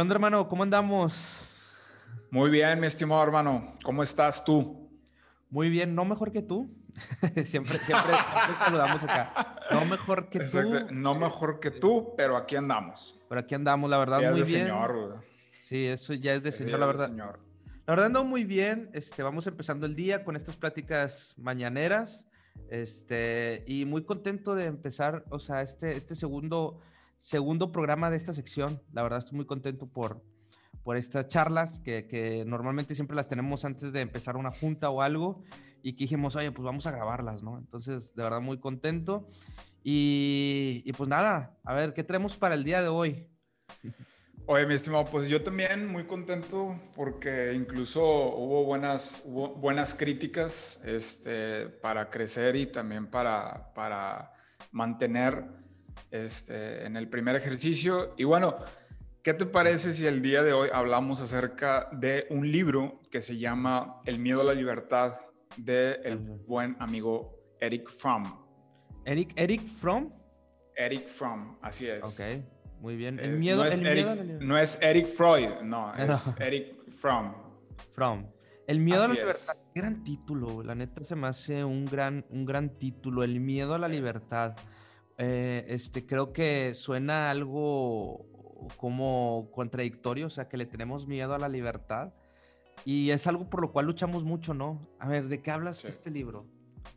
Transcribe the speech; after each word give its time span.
¿Qué 0.00 0.02
onda, 0.02 0.14
hermano? 0.14 0.48
¿Cómo 0.48 0.62
andamos? 0.62 1.12
Muy 2.30 2.48
bien, 2.50 2.80
mi 2.80 2.86
estimado 2.86 3.22
hermano. 3.22 3.74
¿Cómo 3.84 4.02
estás 4.02 4.42
tú? 4.42 4.88
Muy 5.50 5.68
bien, 5.68 5.94
no 5.94 6.06
mejor 6.06 6.32
que 6.32 6.40
tú. 6.40 6.74
siempre, 7.44 7.76
siempre, 7.78 8.14
siempre 8.14 8.54
saludamos 8.58 9.02
acá. 9.02 9.56
No 9.70 9.84
mejor 9.84 10.30
que 10.30 10.38
Exacto. 10.38 10.86
tú. 10.86 10.94
No 10.94 11.14
mejor 11.14 11.60
que 11.60 11.70
tú, 11.70 12.14
pero 12.16 12.38
aquí 12.38 12.56
andamos. 12.56 13.20
Pero 13.28 13.42
aquí 13.42 13.54
andamos, 13.54 13.90
la 13.90 13.98
verdad, 13.98 14.20
Ya 14.22 14.30
muy 14.30 14.40
es 14.40 14.46
de 14.48 14.54
bien. 14.54 14.66
señor. 14.68 15.22
Sí, 15.58 15.86
eso 15.86 16.14
ya 16.14 16.32
es 16.32 16.42
de 16.44 16.50
Ya 16.50 16.56
señor, 16.56 16.80
la 16.80 16.86
de 16.86 16.92
verdad. 16.92 17.08
señor. 17.08 17.40
La 17.86 17.92
verdad 17.92 18.06
ando 18.06 18.24
muy 18.24 18.44
bien. 18.44 18.88
Este, 18.94 19.22
vamos 19.22 19.46
empezando 19.48 19.84
el 19.84 19.94
día 19.94 20.24
con 20.24 20.34
estas 20.34 20.56
pláticas 20.56 21.34
mañaneras. 21.36 22.26
Este, 22.70 23.64
y 23.66 23.84
muy 23.84 24.04
contento 24.04 24.54
de 24.54 24.64
empezar, 24.64 25.26
o 25.28 25.38
sea, 25.38 25.60
este, 25.60 25.94
este 25.94 26.14
segundo, 26.16 26.80
segundo 27.20 27.70
programa 27.70 28.10
de 28.10 28.16
esta 28.16 28.32
sección. 28.32 28.82
La 28.92 29.02
verdad, 29.02 29.18
estoy 29.18 29.36
muy 29.36 29.44
contento 29.44 29.86
por, 29.86 30.24
por 30.82 30.96
estas 30.96 31.28
charlas 31.28 31.78
que, 31.80 32.06
que 32.08 32.44
normalmente 32.46 32.94
siempre 32.94 33.14
las 33.14 33.28
tenemos 33.28 33.64
antes 33.66 33.92
de 33.92 34.00
empezar 34.00 34.36
una 34.36 34.50
junta 34.50 34.88
o 34.88 35.02
algo. 35.02 35.42
Y 35.82 35.92
que 35.94 36.04
dijimos, 36.04 36.34
oye, 36.36 36.50
pues 36.50 36.64
vamos 36.64 36.86
a 36.86 36.90
grabarlas, 36.90 37.42
¿no? 37.42 37.58
Entonces, 37.58 38.14
de 38.14 38.22
verdad, 38.22 38.40
muy 38.40 38.58
contento. 38.58 39.28
Y, 39.82 40.82
y 40.84 40.92
pues 40.92 41.08
nada, 41.08 41.58
a 41.64 41.74
ver, 41.74 41.92
¿qué 41.92 42.04
tenemos 42.04 42.36
para 42.36 42.54
el 42.54 42.64
día 42.64 42.82
de 42.82 42.88
hoy? 42.88 43.28
Oye, 44.46 44.66
mi 44.66 44.74
estimado, 44.74 45.04
pues 45.04 45.28
yo 45.28 45.42
también 45.42 45.86
muy 45.86 46.04
contento 46.04 46.78
porque 46.96 47.52
incluso 47.54 48.02
hubo 48.02 48.64
buenas, 48.64 49.22
hubo 49.24 49.54
buenas 49.54 49.94
críticas 49.94 50.80
este, 50.84 51.68
para 51.68 52.10
crecer 52.10 52.56
y 52.56 52.66
también 52.66 53.06
para, 53.06 53.72
para 53.74 54.32
mantener 54.72 55.59
este, 56.10 56.84
en 56.86 56.96
el 56.96 57.08
primer 57.08 57.36
ejercicio. 57.36 58.14
Y 58.16 58.24
bueno, 58.24 58.56
¿qué 59.22 59.34
te 59.34 59.46
parece 59.46 59.92
si 59.92 60.06
el 60.06 60.22
día 60.22 60.42
de 60.42 60.52
hoy 60.52 60.68
hablamos 60.72 61.20
acerca 61.20 61.88
de 61.92 62.26
un 62.30 62.50
libro 62.50 63.00
que 63.10 63.22
se 63.22 63.38
llama 63.38 63.98
El 64.06 64.18
miedo 64.18 64.40
a 64.40 64.44
la 64.44 64.54
libertad 64.54 65.20
de 65.56 65.94
el 66.04 66.16
buen 66.18 66.76
amigo 66.80 67.38
Eric 67.60 67.88
Fromm? 67.90 68.24
Eric, 69.04 69.32
Eric 69.36 69.66
From. 69.78 70.12
Eric 70.76 71.08
Fromm, 71.08 71.58
así 71.62 71.86
es. 71.88 72.02
Ok, 72.02 72.44
muy 72.80 72.96
bien. 72.96 73.18
El 73.18 73.32
Es- 73.34 73.38
miedo, 73.38 73.62
no, 73.64 73.68
es 73.68 73.78
el 73.78 73.86
Eric, 73.86 73.94
miedo 74.06 74.10
a 74.10 74.14
la 74.14 74.22
libertad. 74.22 74.46
no 74.46 74.58
es 74.58 74.78
Eric 74.80 75.06
Freud, 75.06 75.50
no, 75.62 75.94
es 75.98 76.08
No. 76.08 76.34
Eric 76.44 76.90
Fromm. 76.92 77.34
From. 77.92 78.26
El 78.66 78.78
miedo 78.78 79.02
a 79.02 79.08
la 79.08 79.12
Así 79.14 79.20
es. 79.20 79.26
libertad. 79.26 79.54
Gran 79.74 80.04
título, 80.04 80.62
la 80.62 80.74
neta 80.74 81.02
se 81.04 81.16
me 81.16 81.26
hace 81.26 81.64
un 81.64 81.86
gran, 81.86 82.24
un 82.30 82.44
gran 82.44 82.70
título. 82.78 83.22
El 83.24 83.40
miedo 83.40 83.74
a 83.74 83.78
la 83.78 83.88
libertad. 83.88 84.54
Eh, 85.22 85.66
este, 85.68 86.06
creo 86.06 86.32
que 86.32 86.72
suena 86.74 87.30
algo 87.30 88.26
como 88.78 89.50
contradictorio, 89.52 90.26
o 90.26 90.30
sea, 90.30 90.48
que 90.48 90.56
le 90.56 90.64
tenemos 90.64 91.06
miedo 91.06 91.34
a 91.34 91.38
la 91.38 91.48
libertad. 91.48 92.14
Y 92.86 93.10
es 93.10 93.26
algo 93.26 93.50
por 93.50 93.60
lo 93.60 93.70
cual 93.70 93.84
luchamos 93.86 94.24
mucho, 94.24 94.54
¿no? 94.54 94.88
A 94.98 95.06
ver, 95.08 95.28
¿de 95.28 95.42
qué 95.42 95.50
hablas 95.50 95.78
Sí. 95.78 95.88
este 95.88 96.10
libro? 96.10 96.46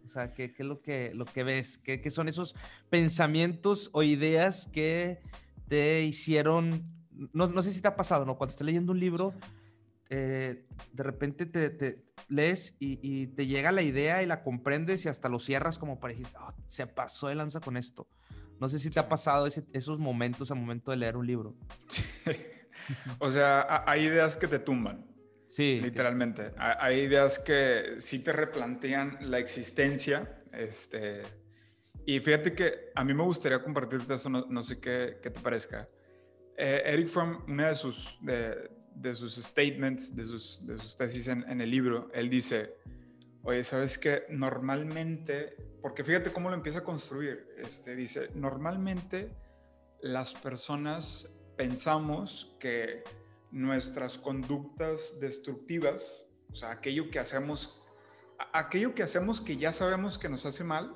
O 0.05 0.07
sea, 0.07 0.33
¿qué, 0.33 0.53
qué 0.53 0.63
es 0.63 0.67
lo 0.69 0.81
que, 0.81 1.13
lo 1.13 1.25
que 1.25 1.43
ves? 1.43 1.77
¿Qué, 1.77 1.99
qué 1.99 2.09
son 2.09 2.29
esos 2.29 2.55
pensamientos 2.89 3.89
o 3.91 4.03
ideas 4.03 4.69
que 4.71 5.19
te 5.67 6.03
hicieron? 6.03 6.85
No, 7.33 7.47
no 7.47 7.61
sé 7.61 7.73
si 7.73 7.81
te 7.81 7.89
ha 7.89 7.95
pasado, 7.97 8.25
¿no? 8.25 8.37
Cuando 8.37 8.51
estás 8.51 8.65
leyendo 8.65 8.93
un 8.93 8.99
libro, 9.01 9.33
eh, 10.15 10.65
de 10.91 11.03
repente 11.03 11.45
te, 11.47 11.69
te 11.71 12.03
lees 12.29 12.75
y, 12.79 12.99
y 13.01 13.27
te 13.27 13.47
llega 13.47 13.71
la 13.71 13.81
idea 13.81 14.21
y 14.21 14.27
la 14.27 14.43
comprendes 14.43 15.05
y 15.05 15.09
hasta 15.09 15.27
lo 15.27 15.39
cierras 15.39 15.79
como 15.79 15.99
para 15.99 16.13
decir, 16.13 16.27
"Ah, 16.35 16.53
se 16.67 16.85
pasó 16.85 17.27
de 17.29 17.35
lanza 17.35 17.59
con 17.59 17.77
esto. 17.77 18.07
No 18.59 18.69
sé 18.69 18.77
si 18.79 18.89
te 18.91 18.99
ha 18.99 19.09
pasado 19.09 19.47
ese- 19.47 19.65
esos 19.73 19.97
momentos 19.99 20.51
al 20.51 20.59
momento 20.59 20.91
de 20.91 20.97
leer 20.97 21.17
un 21.17 21.25
libro. 21.25 21.55
o 23.19 23.31
sea, 23.31 23.61
ha- 23.61 23.91
hay 23.91 24.03
ideas 24.03 24.37
que 24.37 24.47
te 24.47 24.59
tumban, 24.59 25.05
Sí. 25.47 25.79
literalmente. 25.81 26.51
Ha- 26.57 26.83
Hay 26.85 26.99
ideas 27.01 27.39
que 27.39 27.95
sí 27.99 28.19
te 28.19 28.33
replantean 28.33 29.17
la 29.31 29.39
existencia. 29.39 30.41
Este, 30.51 31.21
y 32.05 32.19
fíjate 32.19 32.53
que 32.53 32.91
a 32.95 33.03
mí 33.03 33.13
me 33.13 33.23
gustaría 33.23 33.61
compartirte 33.63 34.13
eso, 34.15 34.29
no, 34.29 34.45
no 34.49 34.61
sé 34.61 34.79
qué, 34.79 35.19
qué 35.21 35.29
te 35.31 35.39
parezca. 35.39 35.87
Eh, 36.57 36.83
Eric 36.85 37.07
Fromm, 37.07 37.43
una 37.47 37.69
de 37.69 37.75
sus, 37.75 38.17
de, 38.21 38.69
de 38.95 39.15
sus 39.15 39.35
statements, 39.35 40.15
de 40.15 40.25
sus, 40.25 40.65
de 40.65 40.77
sus 40.77 40.95
tesis 40.95 41.27
en, 41.27 41.61
el 41.61 41.69
libro, 41.69 42.09
él 42.13 42.29
dice, 42.29 42.75
oye, 43.43 43.63
¿sabes 43.63 43.97
qué? 43.97 44.23
Normalmente, 44.29 45.55
porque 45.81 46.03
fíjate 46.03 46.31
cómo 46.31 46.49
lo 46.49 46.55
empieza 46.55 46.79
a 46.79 46.83
construir, 46.83 47.47
este, 47.57 47.95
dice, 47.95 48.29
normalmente 48.35 49.31
las 50.01 50.33
personas 50.33 51.29
pensamos 51.55 52.55
que 52.59 53.03
nuestras 53.51 54.17
conductas 54.17 55.19
destructivas, 55.19 56.25
o 56.51 56.55
sea, 56.55 56.71
aquello 56.71 57.09
que 57.09 57.19
hacemos, 57.19 57.83
aquello 58.51 58.95
que 58.95 59.03
hacemos 59.03 59.41
que 59.41 59.57
ya 59.57 59.71
sabemos 59.71 60.17
que 60.17 60.29
nos 60.29 60.45
hace 60.45 60.63
mal, 60.63 60.95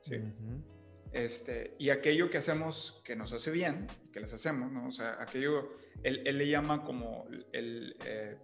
¿sí? 0.00 0.16
Ujú. 0.16 0.77
Este, 1.12 1.74
y 1.78 1.90
aquello 1.90 2.30
que 2.30 2.38
hacemos 2.38 3.00
que 3.04 3.16
nos 3.16 3.32
hace 3.32 3.50
bien, 3.50 3.86
que 4.12 4.20
les 4.20 4.32
hacemos, 4.32 4.70
¿no? 4.70 4.88
O 4.88 4.92
sea, 4.92 5.16
aquello, 5.20 5.76
él, 6.02 6.22
él 6.26 6.38
le 6.38 6.48
llama 6.48 6.84
como 6.84 7.26
el, 7.52 7.96
eh, 8.04 8.36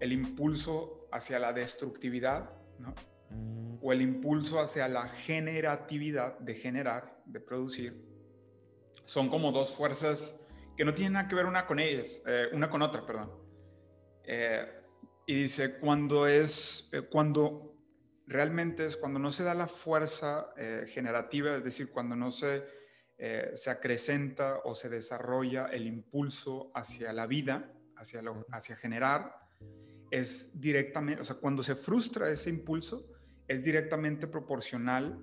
el 0.00 0.12
impulso 0.12 1.08
hacia 1.10 1.38
la 1.38 1.52
destructividad, 1.52 2.50
¿no? 2.78 2.94
Mm, 3.30 3.78
O 3.82 3.92
el 3.92 4.02
impulso 4.02 4.60
hacia 4.60 4.88
la 4.88 5.08
generatividad, 5.08 6.38
de 6.38 6.54
generar, 6.54 7.20
de 7.26 7.40
producir. 7.40 8.04
Son 9.04 9.28
como 9.28 9.52
dos 9.52 9.74
fuerzas 9.74 10.40
que 10.76 10.84
no 10.84 10.94
tienen 10.94 11.14
nada 11.14 11.28
que 11.28 11.34
ver 11.34 11.46
una 11.46 11.66
con 11.66 11.80
ellas, 11.80 12.20
eh, 12.26 12.46
una 12.52 12.70
con 12.70 12.82
otra, 12.82 13.04
perdón. 13.04 13.32
Eh, 14.22 14.66
y 15.26 15.34
dice, 15.34 15.78
cuando 15.78 16.26
es, 16.26 16.90
cuando 17.10 17.77
realmente 18.28 18.84
es 18.84 18.96
cuando 18.96 19.18
no 19.18 19.30
se 19.30 19.42
da 19.42 19.54
la 19.54 19.68
fuerza 19.68 20.52
eh, 20.56 20.84
generativa, 20.86 21.56
es 21.56 21.64
decir, 21.64 21.90
cuando 21.90 22.14
no 22.14 22.30
se, 22.30 22.64
eh, 23.16 23.52
se 23.54 23.70
acrecenta 23.70 24.58
o 24.64 24.74
se 24.74 24.90
desarrolla 24.90 25.66
el 25.66 25.86
impulso 25.86 26.70
hacia 26.74 27.12
la 27.14 27.26
vida, 27.26 27.72
hacia, 27.96 28.20
lo, 28.20 28.46
hacia 28.52 28.76
generar, 28.76 29.34
es 30.10 30.60
directamente, 30.60 31.22
o 31.22 31.24
sea, 31.24 31.36
cuando 31.36 31.62
se 31.62 31.74
frustra 31.74 32.30
ese 32.30 32.50
impulso, 32.50 33.08
es 33.48 33.64
directamente 33.64 34.26
proporcional 34.26 35.18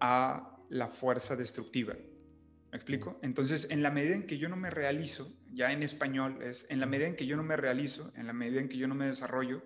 a 0.00 0.58
la 0.68 0.88
fuerza 0.88 1.36
destructiva. 1.36 1.94
¿Me 1.94 2.76
explico? 2.76 3.20
Entonces, 3.22 3.68
en 3.70 3.82
la 3.82 3.90
medida 3.90 4.14
en 4.14 4.26
que 4.26 4.38
yo 4.38 4.48
no 4.48 4.56
me 4.56 4.70
realizo, 4.70 5.32
ya 5.52 5.72
en 5.72 5.82
español 5.82 6.42
es, 6.42 6.66
en 6.70 6.80
la 6.80 6.86
medida 6.86 7.06
en 7.06 7.16
que 7.16 7.26
yo 7.26 7.36
no 7.36 7.42
me 7.42 7.56
realizo, 7.56 8.12
en 8.16 8.26
la 8.26 8.32
medida 8.32 8.60
en 8.60 8.68
que 8.68 8.78
yo 8.78 8.88
no 8.88 8.94
me 8.94 9.06
desarrollo, 9.06 9.62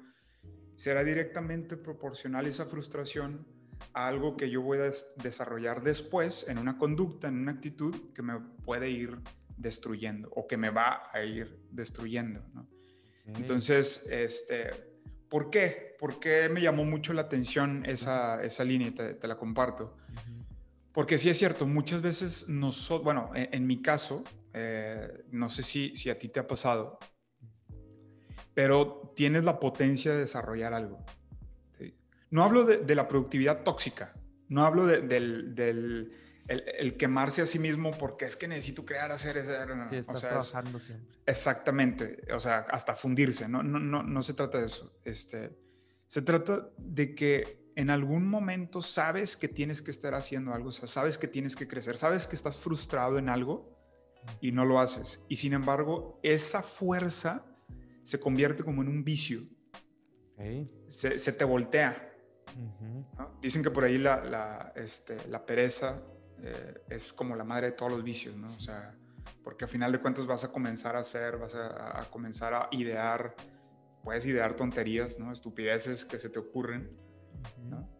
será 0.77 1.03
directamente 1.03 1.77
proporcional 1.77 2.47
esa 2.47 2.67
frustración 2.67 3.47
a 3.93 4.07
algo 4.09 4.37
que 4.37 4.49
yo 4.51 4.63
voy 4.63 4.79
a 4.79 4.83
des- 4.83 5.07
desarrollar 5.23 5.83
después 5.83 6.47
en 6.49 6.59
una 6.59 6.79
conducta, 6.79 7.29
en 7.29 7.39
una 7.39 7.53
actitud 7.53 7.95
que 8.15 8.23
me 8.23 8.39
puede 8.65 8.89
ir 8.91 9.19
destruyendo 9.57 10.29
o 10.35 10.47
que 10.47 10.57
me 10.57 10.71
va 10.71 11.09
a 11.13 11.23
ir 11.25 11.59
destruyendo. 11.71 12.43
Entonces, 13.27 14.07
este, 14.11 14.71
¿por 15.29 15.51
qué? 15.51 15.97
¿Por 15.99 16.21
qué 16.21 16.49
me 16.49 16.61
llamó 16.61 16.85
mucho 16.85 17.13
la 17.13 17.23
atención 17.23 17.85
esa, 17.87 18.43
esa 18.45 18.65
línea? 18.65 18.95
Te, 18.95 19.15
te 19.15 19.27
la 19.29 19.37
comparto. 19.37 19.97
Porque 20.93 21.19
sí 21.19 21.29
es 21.29 21.39
cierto, 21.39 21.67
muchas 21.67 22.01
veces 22.01 22.49
nosotros, 22.49 23.05
bueno, 23.05 23.31
en, 23.35 23.49
en 23.53 23.67
mi 23.67 23.83
caso, 23.83 24.25
eh, 24.55 25.25
no 25.31 25.51
sé 25.51 25.63
si, 25.63 25.95
si 25.97 26.09
a 26.09 26.19
ti 26.19 26.29
te 26.29 26.41
ha 26.41 26.47
pasado, 26.47 26.99
pero 28.56 29.12
tienes 29.15 29.44
la 29.44 29.61
potencia 29.61 30.12
de 30.15 30.21
desarrollar 30.21 30.72
algo. 30.72 31.05
¿sí? 31.78 31.94
No 32.31 32.43
hablo 32.43 32.65
de, 32.65 32.78
de 32.78 32.94
la 32.94 33.06
productividad 33.06 33.62
tóxica, 33.65 34.15
no 34.49 34.65
hablo 34.65 34.87
de- 34.87 35.03
del, 35.03 35.55
del 35.55 36.11
el, 36.49 36.65
el 36.78 36.97
quemarse 36.97 37.43
a 37.43 37.47
sí 37.47 37.59
mismo 37.59 37.91
porque 37.91 38.25
es 38.25 38.34
que 38.37 38.49
necesito 38.49 38.87
crear, 38.87 39.12
hacer, 39.12 39.37
hacer. 39.37 39.77
no, 39.77 39.91
Sí, 39.91 39.97
o 39.99 40.05
sea, 40.05 40.15
es- 40.15 40.21
trabajando 40.22 40.81
siempre. 40.81 41.19
Exactamente, 41.27 42.22
o 42.33 42.41
sea, 42.41 42.60
hasta 42.71 42.97
fundirse, 42.97 43.47
no, 43.47 43.63
no, 43.63 43.78
no, 43.78 44.03
no 44.03 44.22
se 44.22 44.33
trata 44.33 44.59
de 44.59 44.66
eso. 44.66 44.97
Este, 45.04 45.54
se 46.07 46.22
trata 46.22 46.71
de 46.78 47.15
que 47.15 47.66
en 47.77 47.91
algún 47.91 48.27
momento 48.27 48.81
sabes 48.81 49.36
que 49.36 49.48
tienes 49.48 49.83
que 49.83 49.91
estar 49.91 50.15
haciendo 50.15 50.54
algo, 50.54 50.71
o 50.71 50.72
sea, 50.72 50.89
sabes 50.89 51.19
que 51.19 51.28
tienes 51.28 51.57
que 51.57 51.69
crecer, 51.69 51.98
sabes 51.98 52.27
que 52.27 52.36
estás 52.36 52.57
frustrado 52.57 53.19
en 53.19 53.28
algo 53.28 53.77
y 54.41 54.51
no 54.53 54.65
lo 54.65 54.81
haces. 54.81 55.21
Y 55.28 55.36
sin 55.36 55.53
embargo, 55.53 56.19
esa 56.22 56.63
fuerza 56.63 57.45
se 58.07 58.21
convierte 58.21 58.63
como 58.63 58.83
en 58.83 58.89
un 58.89 59.03
vicio, 59.03 59.41
Ok. 60.37 60.69
se, 60.87 61.19
se 61.19 61.33
te 61.33 61.45
voltea. 61.45 62.13
Ujú. 62.57 63.05
¿no? 63.19 63.39
Dicen 63.43 63.65
que 63.65 63.71
por 63.73 63.83
ahí 63.83 63.99
la, 63.99 64.23
la, 64.25 64.73
este, 64.77 65.27
la 65.29 65.45
pereza 65.45 66.03
eh, 66.41 66.75
es 66.89 67.13
como 67.13 67.35
la 67.35 67.43
madre 67.43 67.67
de 67.67 67.73
todos 67.73 67.91
los 67.91 68.05
vicios, 68.05 68.37
¿no? 68.37 68.55
O 68.55 68.61
sea, 68.61 68.97
porque 69.43 69.65
a 69.65 69.69
final 69.69 69.91
de 69.91 69.99
cuentas 69.99 70.25
vas 70.25 70.45
a 70.45 70.53
comenzar 70.53 70.95
a 70.95 71.01
hacer, 71.01 71.37
vas 71.37 71.57
a, 71.57 72.01
a 72.01 72.05
comenzar 72.09 72.55
a 72.55 72.69
idear, 72.71 73.35
puedes 74.05 74.25
idear 74.25 74.55
tonterías, 74.55 75.19
¿no? 75.19 75.33
Estupideces 75.33 76.05
que 76.05 76.21
se 76.21 76.29
te 76.31 76.39
ocurren, 76.39 76.97
Ujú. 77.59 77.69
¿no? 77.71 77.91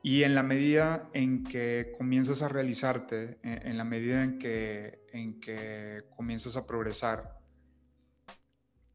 Y 0.00 0.22
en 0.22 0.36
la 0.36 0.44
medida 0.44 1.10
en 1.12 1.42
que 1.42 1.92
comienzas 1.98 2.42
a 2.42 2.48
realizarte, 2.48 3.40
en, 3.42 3.66
en 3.66 3.78
la 3.78 3.84
medida 3.84 4.22
en 4.22 4.38
que, 4.38 5.00
en 5.12 5.40
que 5.40 6.02
comienzas 6.14 6.56
a 6.56 6.66
progresar, 6.66 7.33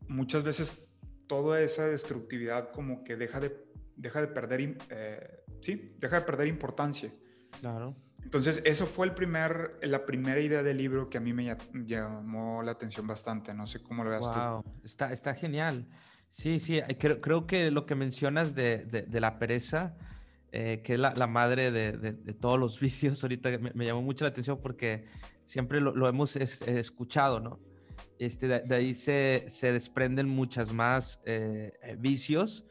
muchas 0.10 0.44
veces 0.44 0.90
toda 1.28 1.62
esa 1.62 1.88
destructividad 1.88 2.72
como 2.72 3.04
que 3.04 3.16
deja 3.16 3.40
de, 3.40 3.56
deja 3.96 4.20
de 4.20 4.28
perder, 4.28 4.78
eh, 4.90 5.44
sí, 5.62 5.96
deja 6.00 6.20
de 6.20 6.26
perder 6.26 6.48
importancia. 6.48 7.14
Claro. 7.62 7.96
Entonces, 8.24 8.62
eso 8.66 8.86
fue 8.86 9.06
el 9.06 9.14
primer, 9.14 9.78
la 9.82 10.06
primera 10.06 10.42
idea 10.42 10.62
del 10.62 10.78
libro 10.78 11.10
que 11.10 11.18
a 11.18 11.22
mí 11.22 11.32
me 11.32 11.56
llamó 11.86 12.62
la 12.64 12.72
atención 12.72 13.08
bastante. 13.08 13.54
No 13.54 13.66
sé 13.66 13.82
cómo 13.82 14.04
lo 14.04 14.10
veas 14.10 14.22
wow. 14.22 14.64
tú. 14.64 14.72
Está, 14.84 15.14
está 15.14 15.34
genial. 15.34 15.88
Sí, 16.32 16.60
sí, 16.60 16.82
creo, 17.00 17.22
creo 17.22 17.48
que 17.48 17.72
lo 17.72 17.86
que 17.86 17.96
mencionas 17.96 18.54
de, 18.54 18.86
de, 18.86 19.20
la 19.20 19.40
pereza, 19.40 19.96
eh, 20.52 20.82
que 20.84 20.94
es 20.94 21.00
la, 21.00 21.14
la 21.16 21.28
madre 21.28 21.72
de, 21.72 21.94
de, 21.94 22.34
todos 22.34 22.60
los 22.60 22.80
vicios, 22.82 23.24
ahorita 23.24 23.50
me, 23.58 23.86
llamó 23.86 24.02
mucho 24.02 24.26
la 24.26 24.30
atención 24.30 24.60
porque 24.62 25.06
siempre 25.46 25.80
lo, 25.80 25.96
lo 25.96 26.08
hemos 26.08 26.36
escuchado, 26.36 27.40
¿no? 27.40 27.60
Este, 28.20 28.48
de, 28.48 28.76
ahí 28.76 28.94
se, 28.94 29.46
se, 29.48 29.72
desprenden 29.72 30.28
muchas 30.30 30.74
más 30.74 31.20
eh, 31.26 31.72
vicios 31.98 32.66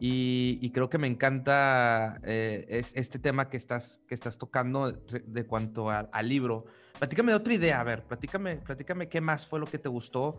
y, 0.00 0.70
creo 0.70 0.88
que 0.88 0.98
me 0.98 1.08
encanta 1.08 2.20
eh, 2.22 2.66
es, 2.68 2.92
este 2.94 3.18
tema 3.18 3.50
que 3.50 3.56
estás, 3.56 4.00
que 4.06 4.14
estás 4.14 4.38
tocando 4.38 4.92
de, 4.92 5.46
cuanto 5.46 5.90
al 5.90 6.28
libro. 6.28 6.66
Platícame 6.98 7.32
de 7.32 7.36
otra 7.36 7.54
idea, 7.54 7.80
a 7.80 7.84
ver, 7.84 8.04
platícame, 8.04 8.56
platícame 8.56 9.08
qué 9.08 9.20
más 9.20 9.46
fue 9.46 9.58
lo 9.58 9.66
que 9.66 9.78
te 9.78 9.88
gustó, 9.88 10.38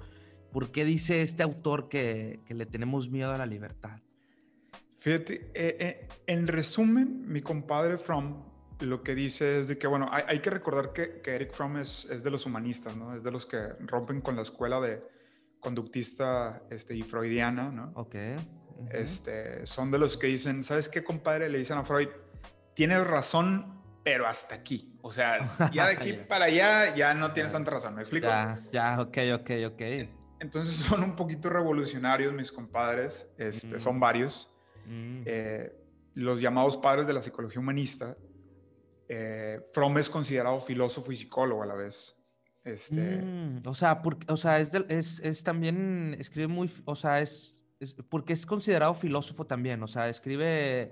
por 0.51 0.71
qué 0.71 0.85
dice 0.85 1.21
este 1.21 1.43
autor 1.43 1.89
que, 1.89 2.39
que 2.45 2.53
le 2.53 2.65
tenemos 2.65 3.09
miedo 3.09 3.33
a 3.33 3.37
la 3.37 3.45
libertad. 3.45 3.99
Fíjate, 4.99 5.51
eh, 5.53 5.77
eh, 5.79 6.07
en 6.27 6.47
resumen, 6.47 7.23
mi 7.25 7.41
compadre 7.41 7.97
Fromm 7.97 8.48
lo 8.79 9.03
que 9.03 9.15
dice 9.15 9.61
es 9.61 9.67
de 9.67 9.77
que, 9.77 9.87
bueno, 9.87 10.09
hay, 10.11 10.23
hay 10.27 10.39
que 10.39 10.49
recordar 10.49 10.93
que, 10.93 11.21
que, 11.21 11.35
Eric 11.35 11.53
Fromm 11.53 11.77
es, 11.77 12.05
es, 12.05 12.23
de 12.23 12.31
los 12.31 12.45
humanistas, 12.45 12.95
¿no? 12.95 13.15
Es 13.15 13.23
de 13.23 13.31
los 13.31 13.45
que 13.45 13.57
rompen 13.79 14.21
con 14.21 14.35
la 14.35 14.41
escuela 14.41 14.79
de 14.79 15.01
conductista 15.59 16.61
este, 16.69 16.95
y 16.95 17.01
freudiana, 17.01 17.69
¿no? 17.69 17.91
Ok 17.95 18.15
este, 18.91 19.65
son 19.65 19.91
de 19.91 19.99
los 19.99 20.17
que 20.17 20.27
dicen, 20.27 20.63
¿sabes 20.63 20.89
qué, 20.89 21.03
compadre? 21.03 21.49
Le 21.49 21.57
dicen 21.57 21.77
a 21.77 21.83
Freud, 21.83 22.09
tienes 22.73 23.05
razón, 23.05 23.81
pero 24.03 24.27
hasta 24.27 24.55
aquí. 24.55 24.97
O 25.01 25.11
sea, 25.11 25.55
ya 25.73 25.87
de 25.87 25.93
aquí 25.93 26.13
para 26.13 26.45
allá 26.45 26.95
ya 26.95 27.13
no 27.13 27.31
tienes 27.33 27.51
tanta 27.51 27.71
razón, 27.71 27.95
¿me 27.95 28.01
explico? 28.01 28.27
Ya, 28.27 28.59
ya, 28.71 29.01
ok, 29.01 29.17
ok, 29.35 29.51
ok. 29.73 29.81
Entonces 30.39 30.75
son 30.75 31.03
un 31.03 31.15
poquito 31.15 31.49
revolucionarios 31.49 32.33
mis 32.33 32.51
compadres, 32.51 33.29
este, 33.37 33.79
son 33.79 33.97
mm. 33.97 33.99
varios. 33.99 34.49
Mm. 34.85 35.23
Eh, 35.25 35.75
los 36.15 36.41
llamados 36.41 36.77
padres 36.77 37.05
de 37.07 37.13
la 37.13 37.21
psicología 37.21 37.59
humanista. 37.59 38.15
Eh, 39.09 39.59
Fromm 39.73 39.97
es 39.97 40.09
considerado 40.09 40.61
filósofo 40.61 41.11
y 41.11 41.17
psicólogo 41.17 41.63
a 41.63 41.65
la 41.65 41.75
vez. 41.75 42.15
Este... 42.63 43.17
Mm, 43.17 43.63
o 43.65 43.73
sea, 43.73 44.01
o 44.27 44.37
sea 44.37 44.59
es, 44.59 44.71
es, 44.87 45.19
es, 45.19 45.43
también, 45.43 46.15
escribe 46.17 46.47
muy, 46.47 46.71
o 46.85 46.95
sea, 46.95 47.19
es 47.19 47.59
porque 48.09 48.33
es 48.33 48.45
considerado 48.45 48.93
filósofo 48.93 49.45
también, 49.45 49.81
o 49.83 49.87
sea, 49.87 50.09
escribe 50.09 50.91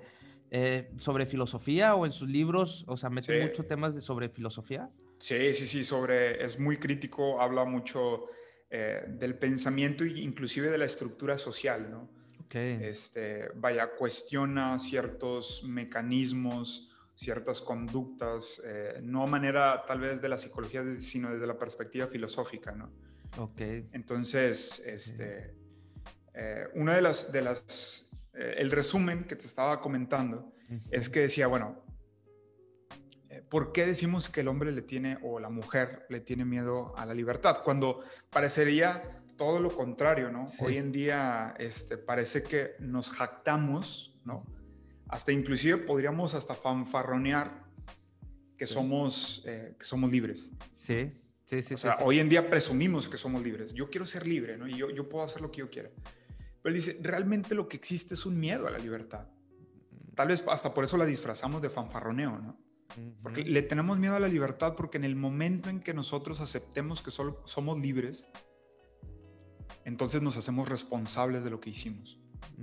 eh, 0.50 0.90
sobre 0.98 1.26
filosofía 1.26 1.96
o 1.96 2.06
en 2.06 2.12
sus 2.12 2.30
libros, 2.30 2.86
o 2.88 2.96
sea, 2.96 3.10
mete 3.10 3.42
muchos 3.46 3.68
temas 3.68 3.94
de, 3.94 4.02
sobre 4.02 4.30
filosofía. 4.30 4.90
Sí, 5.20 5.54
sí, 5.54 5.68
sí, 5.68 5.84
sobre, 5.84 6.44
es 6.44 6.60
muy 6.60 6.78
crítico, 6.78 7.42
habla 7.42 7.66
mucho 7.66 8.28
eh, 8.70 9.04
del 9.08 9.38
pensamiento 9.38 10.04
e 10.04 10.20
inclusive 10.20 10.70
de 10.70 10.78
la 10.78 10.86
estructura 10.86 11.38
social, 11.38 11.90
¿no? 11.92 12.10
Okay. 12.46 12.80
Este, 12.82 13.50
vaya, 13.56 13.90
cuestiona 13.96 14.80
ciertos 14.80 15.64
mecanismos, 15.66 16.87
ciertas 17.18 17.62
conductas, 17.62 18.62
eh, 18.64 19.00
no 19.02 19.24
a 19.24 19.28
manera 19.28 19.84
tal 19.86 20.00
vez 20.00 20.22
de 20.22 20.30
la 20.30 20.38
psicología, 20.38 20.84
sino 20.96 21.34
desde 21.34 21.48
la 21.48 21.58
perspectiva 21.58 22.08
filosófica, 22.08 22.72
¿no? 22.72 22.92
Ok. 23.38 23.60
Entonces, 23.92 24.80
este... 24.86 25.56
Eh, 26.40 26.68
una 26.76 26.94
de 26.94 27.02
las, 27.02 27.32
de 27.32 27.42
las 27.42 28.08
eh, 28.38 28.56
el 28.60 28.70
resumen 28.70 29.24
que 29.24 29.36
te 29.36 29.48
estaba 29.48 29.82
comentando 29.82 30.54
es 30.92 31.10
que 31.10 31.22
decía, 31.22 31.48
bueno, 31.48 31.84
eh, 33.30 33.42
¿por 33.50 33.72
qué 33.72 33.86
decimos 33.86 34.30
que 34.30 34.42
el 34.42 34.48
hombre 34.48 34.72
le 34.72 34.84
tiene 34.84 35.18
o 35.24 35.40
la 35.40 35.50
mujer 35.50 36.06
le 36.10 36.20
tiene 36.20 36.46
miedo 36.46 36.96
a 36.98 37.06
la 37.06 37.16
libertad? 37.16 37.62
Cuando 37.64 38.04
parecería 38.30 39.24
todo 39.38 39.60
lo 39.60 39.76
contrario, 39.76 40.30
¿no? 40.30 40.46
Hoy 40.60 40.78
en 40.78 40.92
día 40.92 41.56
este, 41.58 41.98
parece 41.98 42.44
que 42.44 42.76
nos 42.80 43.10
jactamos, 43.10 44.16
¿no? 44.24 44.46
Hasta 45.10 45.32
inclusive 45.32 45.78
podríamos 45.78 46.34
hasta 46.34 46.56
fanfarronear 46.56 47.64
que, 48.58 48.68
somos, 48.68 49.42
que 49.46 49.84
somos 49.86 50.12
libres. 50.12 50.52
Sí, 50.74 51.12
sí, 51.46 51.64
sí. 51.64 51.74
O 51.74 51.78
sea, 51.78 51.98
hoy 52.02 52.20
en 52.20 52.30
día 52.30 52.50
presumimos 52.50 53.08
que 53.08 53.18
somos 53.18 53.44
libres. 53.44 53.74
Yo 53.74 53.90
quiero 53.90 54.06
ser 54.06 54.28
libre, 54.28 54.58
¿no? 54.58 54.68
Y 54.68 54.76
yo, 54.76 54.90
yo 54.90 55.08
puedo 55.08 55.24
hacer 55.24 55.42
lo 55.42 55.52
que 55.52 55.60
yo 55.60 55.70
quiera. 55.70 55.90
Pero 56.62 56.76
él 56.76 56.82
dice, 56.82 57.00
realmente 57.02 57.56
lo 57.56 57.68
que 57.68 57.78
existe 57.78 58.16
es 58.16 58.26
un 58.26 58.40
miedo 58.40 58.68
a 58.68 58.72
la 58.72 58.80
libertad. 58.80 59.28
Tal 60.16 60.30
vez 60.30 60.44
hasta 60.48 60.74
por 60.74 60.84
eso 60.84 60.98
la 60.98 61.06
disfrazamos 61.06 61.62
de 61.62 61.70
fanfarroneo, 61.70 62.40
¿no? 62.40 62.58
Porque 63.22 63.44
le 63.44 63.62
tenemos 63.62 64.00
miedo 64.00 64.16
a 64.16 64.20
la 64.20 64.28
libertad 64.28 64.76
porque 64.76 64.98
en 64.98 65.04
el 65.04 65.16
momento 65.16 65.70
en 65.70 65.82
que 65.82 65.94
nosotros 65.94 66.40
aceptemos 66.42 67.02
que 67.02 67.12
solo 67.12 67.42
somos 67.46 67.80
libres, 67.80 68.28
entonces 69.86 70.22
nos 70.22 70.36
hacemos 70.36 70.68
responsables 70.68 71.44
de 71.44 71.52
lo 71.52 71.60
que 71.60 71.70
hicimos 71.70 72.20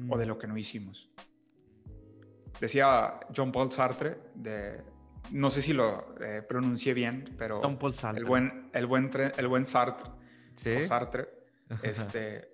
o 0.08 0.19
de 0.19 0.26
lo 0.26 0.38
que 0.38 0.49
no 0.49 0.58
hicimos. 0.58 1.11
Decía 2.61 3.21
John 3.35 3.53
Paul 3.53 3.71
Sartre, 3.71 4.17
de, 4.35 4.83
no 5.31 5.51
sé 5.51 5.62
si 5.62 5.73
lo 5.73 6.15
eh, 6.21 6.43
pronuncié 6.43 6.95
bien, 6.95 7.35
pero 7.37 7.61
John 7.62 7.79
Paul 7.79 7.95
Sartre. 7.95 8.21
el 8.21 8.27
buen, 8.27 8.71
el 8.73 8.87
buen, 8.87 9.11
el 9.37 9.49
buen 9.49 9.65
Sartre, 9.65 10.11
¿Sí? 10.55 10.83
Sartre 10.83 11.45
este, 11.83 12.49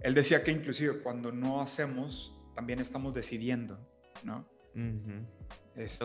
él 0.00 0.14
decía 0.14 0.42
que 0.42 0.50
inclusive 0.50 0.98
cuando 1.02 1.32
no 1.32 1.60
hacemos, 1.60 2.38
también 2.54 2.80
estamos 2.80 3.14
decidiendo, 3.14 3.78
¿no? 4.24 4.48
este, 5.74 6.04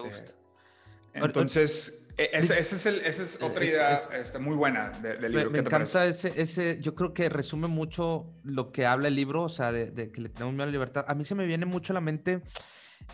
entonces, 1.14 2.08
e, 2.18 2.30
esa 2.34 2.58
es, 2.58 2.86
es, 2.86 3.42
otra 3.42 3.66
idea 3.66 4.10
este, 4.14 4.40
muy 4.40 4.56
buena 4.56 4.92
del 4.92 5.32
libro. 5.32 5.52
Me, 5.52 5.60
encanta 5.60 6.06
ese, 6.06 6.32
ese, 6.36 6.80
yo 6.80 6.96
creo 6.96 7.14
que 7.14 7.28
resume 7.28 7.68
mucho 7.68 8.34
lo 8.44 8.72
que 8.72 8.86
habla 8.86 9.10
el 9.10 9.16
libro, 9.16 9.44
o 9.44 9.50
sea, 9.50 9.74
de, 9.74 10.12
que 10.12 10.22
le 10.22 10.30
tenemos 10.30 10.54
miedo 10.54 10.64
a 10.64 10.68
la 10.68 10.72
libertad. 10.72 11.06
A 11.08 11.16
mí 11.16 11.26
se 11.26 11.36
me 11.36 11.46
viene 11.46 11.66
mucho 11.66 11.92
a 11.92 11.96
la 11.96 12.02
mente 12.02 12.44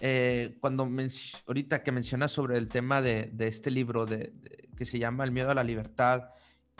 eh, 0.01 0.57
cuando 0.59 0.89
ahorita 1.47 1.83
que 1.83 1.91
mencionas 1.91 2.31
sobre 2.31 2.57
el 2.57 2.67
tema 2.67 3.01
de, 3.01 3.29
de 3.33 3.47
este 3.47 3.71
libro 3.71 4.05
de, 4.05 4.33
que 4.75 4.85
se 4.85 4.99
llama 4.99 5.23
El 5.23 5.31
miedo 5.31 5.51
a 5.51 5.55
la 5.55 5.63
libertad, 5.63 6.29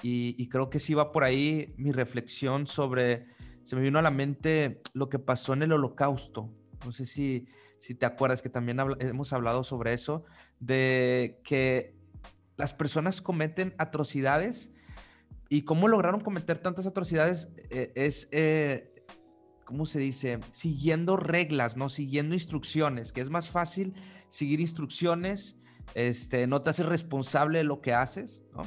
y, 0.02 0.36
y 0.38 0.48
creo 0.50 0.70
que 0.70 0.80
sí 0.80 0.94
va 0.94 1.12
por 1.12 1.24
ahí 1.24 1.74
mi 1.78 1.92
reflexión 1.92 2.68
sobre 2.68 3.26
se 3.68 3.76
me 3.76 3.82
vino 3.82 4.00
a 4.00 4.02
la 4.02 4.12
mente 4.12 4.82
lo 4.94 5.10
que 5.10 5.20
pasó 5.20 5.52
en 5.52 5.62
el 5.62 5.74
holocausto. 5.74 6.50
No 6.86 6.94
sé 6.94 7.06
si, 7.06 7.48
si 7.80 7.96
te 7.96 8.06
acuerdas 8.06 8.42
que 8.42 8.48
también 8.48 8.80
hemos 9.00 9.34
hablado 9.34 9.66
sobre 9.66 9.92
eso, 9.94 10.24
de 10.62 11.42
que 11.44 11.94
las 12.56 12.74
personas 12.74 13.22
cometen 13.22 13.76
atrocidades 13.78 14.72
y 15.50 15.64
cómo 15.64 15.90
lograron 15.90 16.22
cometer 16.22 16.60
tantas 16.60 16.88
atrocidades 16.88 17.50
eh, 17.70 17.92
es, 17.96 18.30
eh, 18.32 18.97
¿cómo 19.68 19.86
se 19.86 20.00
dice? 20.00 20.40
Siguiendo 20.52 21.18
reglas, 21.18 21.76
¿no? 21.76 21.90
Siguiendo 21.90 22.34
instrucciones, 22.34 23.12
que 23.12 23.20
es 23.20 23.30
más 23.30 23.50
fácil 23.50 23.94
seguir 24.30 24.62
instrucciones, 24.62 25.58
este, 25.94 26.48
no 26.48 26.62
te 26.62 26.70
haces 26.70 26.86
responsable 26.86 27.60
de 27.60 27.64
lo 27.66 27.82
que 27.82 27.94
haces, 27.94 28.46
¿no? 28.54 28.64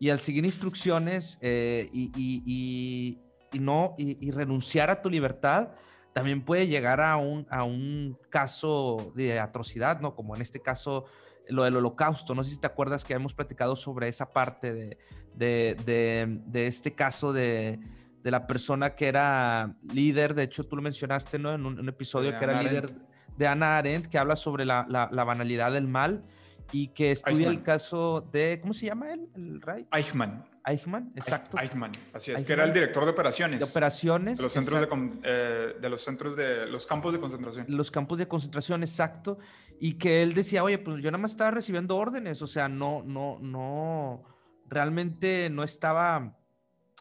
Y 0.00 0.10
al 0.10 0.20
seguir 0.20 0.44
instrucciones 0.44 1.38
eh, 1.42 1.90
y, 1.92 3.20
y 3.52 3.58
no 3.58 3.94
y, 3.98 4.30
renunciar 4.30 4.90
a 4.90 5.02
tu 5.02 5.10
libertad 5.10 5.70
también 6.12 6.44
puede 6.44 6.66
llegar 6.66 7.00
a 7.00 7.16
un, 7.16 7.46
a 7.50 7.64
un 7.64 8.18
caso 8.30 9.12
de 9.14 9.38
atrocidad, 9.38 10.00
¿no? 10.00 10.14
Como 10.14 10.34
en 10.34 10.40
este 10.42 10.60
caso 10.60 11.04
lo 11.48 11.64
del 11.64 11.76
holocausto. 11.76 12.34
No 12.34 12.42
sé 12.42 12.52
si 12.52 12.60
te 12.60 12.66
acuerdas 12.66 13.04
que 13.04 13.12
hemos 13.12 13.34
platicado 13.34 13.76
sobre 13.76 14.08
esa 14.08 14.32
parte 14.32 14.72
de, 14.72 14.98
de, 15.34 15.76
de, 15.84 16.40
de 16.46 16.66
este 16.66 16.94
caso 16.94 17.32
de, 17.32 17.78
de, 18.22 18.30
la 18.30 18.46
persona 18.46 18.94
que 18.94 19.06
era 19.06 19.74
líder, 19.92 20.34
de 20.34 20.44
hecho 20.44 20.64
tú 20.64 20.76
lo 20.76 20.82
mencionaste, 20.82 21.38
¿no? 21.38 21.52
En 21.54 21.64
un, 21.66 21.88
episodio 21.88 22.38
que 22.38 22.44
era 22.44 22.62
líder 22.62 22.94
de 23.36 23.46
Ana 23.46 23.78
Arendt, 23.78 24.06
que 24.06 24.18
habla 24.18 24.36
sobre 24.36 24.64
la, 24.64 24.86
la, 24.88 25.08
la 25.12 25.24
banalidad 25.24 25.72
del 25.72 25.88
mal 25.88 26.24
y 26.72 26.88
que 26.88 27.12
estudia 27.12 27.48
el 27.48 27.62
caso 27.62 28.28
de, 28.32 28.58
¿cómo 28.60 28.74
se 28.74 28.86
llama 28.86 29.12
él? 29.12 29.28
El 29.34 29.60
Eichmann. 29.92 30.44
Eichmann, 30.64 31.12
exacto. 31.16 31.58
Eichmann, 31.58 31.92
así 32.12 32.30
es, 32.30 32.44
que 32.44 32.52
era 32.52 32.64
el 32.64 32.74
director 32.74 33.04
de 33.04 33.12
operaciones. 33.12 33.58
De 33.58 33.64
operaciones. 33.64 34.36
De 34.36 34.44
los 34.44 34.52
centros 34.52 34.80
de, 34.80 34.88
eh, 35.22 35.76
de, 35.80 35.88
los 35.88 36.02
centros 36.04 36.36
de 36.36 36.66
los 36.66 36.86
campos 36.86 37.14
de 37.14 37.20
concentración. 37.20 37.64
Los 37.68 37.90
campos 37.90 38.18
de 38.18 38.28
concentración, 38.28 38.82
exacto. 38.82 39.38
Y 39.80 39.94
que 39.94 40.22
él 40.22 40.34
decía, 40.34 40.62
oye, 40.62 40.78
pues 40.78 41.02
yo 41.02 41.10
nada 41.10 41.22
más 41.22 41.30
estaba 41.30 41.52
recibiendo 41.52 41.96
órdenes, 41.96 42.42
o 42.42 42.46
sea, 42.46 42.68
no, 42.68 43.02
no, 43.02 43.38
no, 43.40 44.24
realmente 44.66 45.48
no 45.50 45.62
estaba 45.62 46.37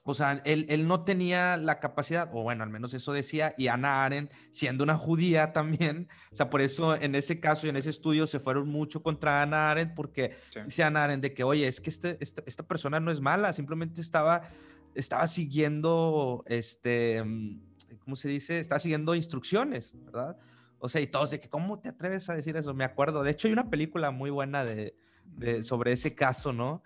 o 0.10 0.14
sea, 0.14 0.42
él, 0.46 0.88
no 0.88 1.04
tenía 1.04 1.58
la 1.58 1.82
capacidad, 1.82 2.30
o 2.32 2.42
bueno, 2.42 2.64
al 2.64 2.70
menos 2.70 2.94
eso 2.94 3.12
decía, 3.12 3.54
y 3.58 3.68
Ana 3.68 4.06
Arendt, 4.06 4.32
siendo 4.52 4.86
una 4.86 4.96
judía 4.96 5.52
también, 5.52 6.08
o 6.32 6.36
sea, 6.36 6.50
por 6.50 6.62
eso 6.62 6.96
en 6.96 7.14
ese 7.14 7.42
caso 7.42 7.68
y 7.68 7.72
en 7.72 7.76
ese 7.76 7.90
estudio 7.90 8.26
se 8.26 8.40
fueron 8.40 8.70
mucho 8.70 9.04
contra 9.04 9.42
Ana 9.42 9.70
Arendt, 9.70 9.96
porque 9.96 10.38
dice 10.64 10.84
Ana 10.84 11.04
Arendt 11.04 11.24
de 11.24 11.34
que, 11.34 11.44
oye, 11.44 11.68
es 11.68 11.82
que 11.82 11.90
este, 11.90 12.18
esta, 12.22 12.64
persona 12.66 13.02
no 13.02 13.12
es 13.12 13.20
mala, 13.20 13.52
simplemente 13.52 14.00
estaba 14.00 14.44
estaba 14.96 15.28
siguiendo, 15.28 16.46
este, 16.48 17.22
mm, 17.22 17.60
¿cómo 18.00 18.16
se 18.16 18.30
dice? 18.30 18.62
Estaba 18.62 18.80
siguiendo 18.80 19.14
instrucciones, 19.14 19.94
¿verdad? 20.06 20.38
O 20.80 20.88
sea, 20.88 21.02
y 21.02 21.08
todos 21.08 21.32
de 21.32 21.42
que, 21.42 21.50
¿cómo 21.50 21.80
te 21.80 21.90
atreves 21.90 22.30
a 22.30 22.36
decir 22.36 22.56
eso? 22.56 22.74
Me 22.74 22.86
acuerdo. 22.86 23.24
De 23.24 23.32
hecho, 23.32 23.50
hay 23.50 23.52
una 23.52 23.70
película 23.70 24.12
muy 24.12 24.30
buena 24.30 24.64
de, 24.64 24.96
de 25.26 25.64
sobre 25.64 25.92
ese 25.92 26.16
caso, 26.16 26.54
¿no? 26.54 26.82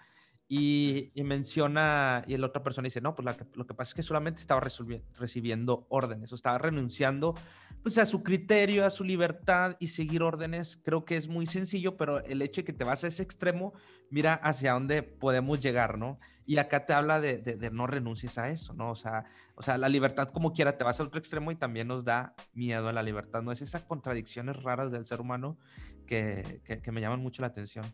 Y, 0.54 1.14
menciona, 1.24 2.24
y 2.28 2.36
la 2.36 2.48
otra 2.48 2.62
persona 2.62 2.86
dice, 2.86 3.00
no, 3.00 3.16
pues 3.16 3.38
lo 3.54 3.66
que 3.66 3.74
pasa 3.74 3.92
es 3.92 3.96
que 3.96 4.04
solamente 4.04 4.42
estaba 4.42 4.60
recibiendo 4.60 5.88
órdenes, 5.88 6.34
o 6.34 6.36
estaba 6.36 6.58
renunciando 6.58 7.36
pues 7.82 7.98
a 7.98 8.06
su 8.06 8.22
criterio, 8.22 8.86
a 8.86 8.90
su 8.90 9.06
libertad 9.06 9.78
y 9.80 9.88
seguir 9.88 10.24
órdenes. 10.24 10.76
Creo 10.84 11.06
que 11.06 11.16
es 11.16 11.30
muy 11.30 11.46
sencillo, 11.46 11.96
pero 11.96 12.22
el 12.26 12.42
hecho 12.42 12.60
de 12.60 12.66
que 12.66 12.74
te 12.74 12.84
vas 12.84 13.06
a 13.06 13.08
ese 13.08 13.24
extremo, 13.24 13.72
mira 14.10 14.34
hacia 14.34 14.74
dónde 14.74 15.04
podemos 15.04 15.62
llegar, 15.62 15.98
¿no? 15.98 16.20
Y 16.46 16.58
acá 16.58 16.86
te 16.86 16.92
habla 16.92 17.22
de, 17.22 17.38
de, 17.38 17.72
no 17.72 17.88
renuncies 17.88 18.38
a 18.38 18.50
eso, 18.50 18.74
¿no? 18.74 18.92
O 18.92 18.96
sea, 18.96 19.24
o 19.56 19.62
sea, 19.62 19.78
la 19.78 19.88
libertad 19.88 20.28
como 20.28 20.52
quiera 20.52 20.78
te 20.78 20.84
vas 20.84 21.00
al 21.00 21.08
otro 21.08 21.20
extremo 21.20 21.54
y 21.54 21.56
también 21.56 21.88
nos 21.88 22.04
da 22.04 22.36
miedo 22.52 22.90
a 22.90 22.92
la 22.92 23.04
libertad, 23.04 23.42
¿no? 23.42 23.54
Es 23.54 23.62
esas 23.62 23.84
contradicciones 23.84 24.62
raras 24.62 24.92
del 24.92 25.06
ser 25.06 25.22
humano 25.22 25.58
que, 26.06 26.60
que, 26.66 26.82
que 26.82 26.92
me 26.92 27.00
llaman 27.00 27.22
mucho 27.22 27.42
la 27.42 27.48
atención. 27.48 27.86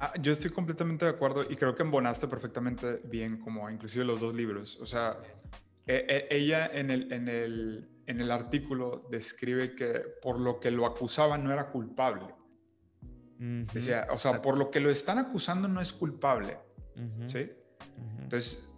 Ah, 0.00 0.12
yo 0.20 0.32
estoy 0.32 0.50
completamente 0.50 1.04
de 1.04 1.10
acuerdo 1.10 1.44
y 1.48 1.56
creo 1.56 1.74
que 1.74 1.82
embonaste 1.82 2.28
perfectamente 2.28 3.00
bien 3.04 3.38
como 3.38 3.68
inclusive 3.68 4.04
los 4.04 4.20
dos 4.20 4.34
libros. 4.34 4.78
O 4.80 4.86
sea, 4.86 5.18
e, 5.86 6.26
e, 6.30 6.36
ella 6.36 6.70
en 6.72 6.90
el, 6.90 7.12
en, 7.12 7.28
el, 7.28 7.88
en 8.06 8.20
el 8.20 8.30
artículo 8.30 9.08
describe 9.10 9.74
que 9.74 10.02
por 10.22 10.38
lo 10.38 10.60
que 10.60 10.70
lo 10.70 10.86
acusaban 10.86 11.42
no 11.42 11.52
era 11.52 11.70
culpable. 11.70 12.34
Decía, 13.72 14.08
o 14.10 14.18
sea, 14.18 14.42
por 14.42 14.58
lo 14.58 14.68
que 14.68 14.80
lo 14.80 14.90
están 14.90 15.18
acusando 15.18 15.68
no 15.68 15.80
es 15.80 15.92
culpable. 15.92 16.58
¿Sí? 17.26 17.48
Entonces, 18.20 18.68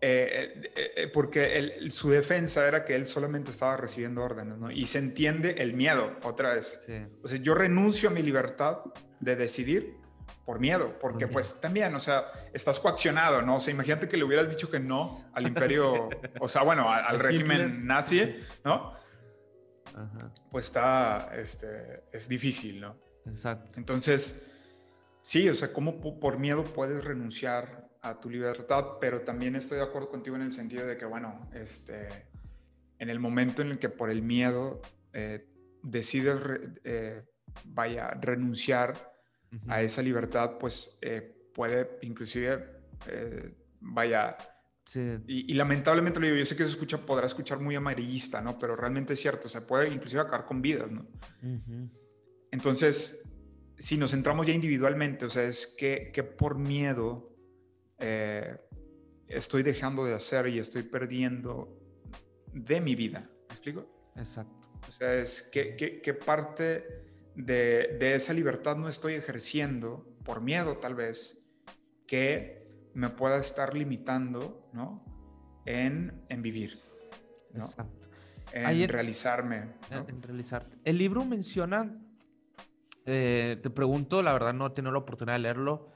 eh, 0.00 0.70
eh, 0.74 0.92
eh, 0.96 1.08
porque 1.08 1.88
su 1.90 2.10
defensa 2.10 2.66
era 2.66 2.84
que 2.84 2.96
él 2.96 3.06
solamente 3.06 3.52
estaba 3.52 3.76
recibiendo 3.76 4.20
órdenes, 4.20 4.58
¿no? 4.58 4.68
Y 4.72 4.86
se 4.86 4.98
entiende 4.98 5.54
el 5.58 5.74
miedo, 5.74 6.16
otra 6.24 6.54
vez. 6.54 6.80
O 7.22 7.28
sea, 7.28 7.38
yo 7.38 7.54
renuncio 7.54 8.08
a 8.08 8.12
mi 8.12 8.20
libertad 8.20 8.78
de 9.20 9.36
decidir 9.36 10.01
por 10.44 10.58
miedo, 10.58 10.98
porque 11.00 11.28
pues 11.28 11.60
también, 11.60 11.94
o 11.94 12.00
sea, 12.00 12.26
estás 12.52 12.80
coaccionado, 12.80 13.42
¿no? 13.42 13.56
O 13.56 13.60
sea, 13.60 13.72
imagínate 13.72 14.08
que 14.08 14.16
le 14.16 14.24
hubieras 14.24 14.48
dicho 14.48 14.70
que 14.70 14.80
no 14.80 15.24
al 15.32 15.46
imperio, 15.48 16.08
o 16.40 16.48
sea, 16.48 16.62
bueno, 16.62 16.90
al, 16.92 17.18
régimen 17.18 17.86
nazi, 17.86 18.34
¿no? 18.64 18.94
Pues 20.50 20.66
está, 20.66 21.30
este, 21.34 22.04
es 22.12 22.28
difícil, 22.28 22.80
¿no? 22.80 22.96
Exacto. 23.26 23.70
Entonces, 23.76 24.50
sí, 25.20 25.48
o 25.48 25.54
sea, 25.54 25.72
¿cómo 25.72 26.00
por 26.18 26.38
miedo 26.38 26.64
puedes 26.64 27.04
renunciar 27.04 27.88
a 28.00 28.18
tu 28.18 28.28
libertad? 28.28 28.98
Pero 29.00 29.20
también 29.20 29.54
estoy 29.54 29.78
de 29.78 29.84
acuerdo 29.84 30.10
contigo 30.10 30.34
en 30.36 30.42
el 30.42 30.52
sentido 30.52 30.86
de 30.86 30.96
que, 30.96 31.04
bueno, 31.04 31.48
este, 31.52 32.08
en 32.98 33.10
el 33.10 33.20
momento 33.20 33.62
en 33.62 33.72
el 33.72 33.78
que 33.78 33.90
por 33.90 34.10
el 34.10 34.22
miedo 34.22 34.80
eh, 35.12 35.46
decides, 35.82 36.40
eh, 36.84 37.22
vaya, 37.64 38.08
renunciar 38.08 39.11
a 39.68 39.82
esa 39.82 40.02
libertad, 40.02 40.58
pues 40.58 40.98
eh, 41.02 41.50
puede 41.54 41.98
inclusive, 42.02 42.64
eh, 43.06 43.54
vaya, 43.80 44.36
y, 45.26 45.54
lamentablemente 45.54 46.20
lo 46.20 46.26
digo, 46.26 46.38
yo 46.38 46.44
sé 46.44 46.56
que 46.56 46.64
se 46.64 46.70
escucha, 46.70 46.98
podrá 46.98 47.26
escuchar 47.26 47.60
muy 47.60 47.74
amarillista, 47.74 48.40
¿no? 48.40 48.58
Pero 48.58 48.76
realmente 48.76 49.14
es 49.14 49.20
cierto, 49.20 49.48
se 49.48 49.60
puede 49.62 49.88
inclusive 49.88 50.20
acabar 50.20 50.44
con 50.44 50.60
vidas, 50.60 50.90
¿no? 50.90 51.06
Entonces, 52.50 53.28
si 53.78 53.96
nos 53.96 54.10
centramos 54.10 54.46
ya 54.46 54.52
individualmente, 54.52 55.24
o 55.24 55.30
sea, 55.30 55.44
es 55.44 55.66
que, 55.78 56.10
que 56.12 56.22
por 56.22 56.58
miedo 56.58 57.34
eh, 57.98 58.58
estoy 59.28 59.62
dejando 59.62 60.04
de 60.04 60.14
hacer 60.14 60.48
y 60.48 60.58
estoy 60.58 60.82
perdiendo 60.82 61.78
de 62.52 62.80
mi 62.80 62.94
vida. 62.94 63.30
¿Me 63.48 63.54
explico? 63.54 64.12
Exacto. 64.16 64.68
O 64.86 64.92
sea, 64.92 65.14
es 65.14 65.42
que, 65.42 65.76
que 65.76 66.14
parte 66.14 67.11
de, 67.34 68.14
esa 68.14 68.32
libertad 68.32 68.76
no 68.76 68.88
estoy 68.88 69.14
ejerciendo, 69.14 70.06
por 70.24 70.40
miedo 70.40 70.78
tal 70.78 70.94
vez, 70.94 71.38
que 72.06 72.68
me 72.94 73.08
pueda 73.10 73.38
estar 73.38 73.74
limitando, 73.74 74.68
¿no? 74.72 75.04
En, 75.64 76.24
vivir, 76.38 76.80
¿no? 77.52 77.64
Exacto. 77.64 78.08
En 78.52 78.88
realizarme. 78.88 79.74
En, 79.90 80.22
realizarte. 80.22 80.76
El 80.84 80.98
libro 80.98 81.24
menciona, 81.24 81.98
eh, 83.06 83.58
te 83.62 83.70
pregunto, 83.70 84.22
la 84.22 84.32
verdad 84.32 84.52
no 84.52 84.66
he 84.66 84.70
tenido 84.70 84.92
la 84.92 84.98
oportunidad 84.98 85.36
de 85.36 85.40
leerlo, 85.40 85.92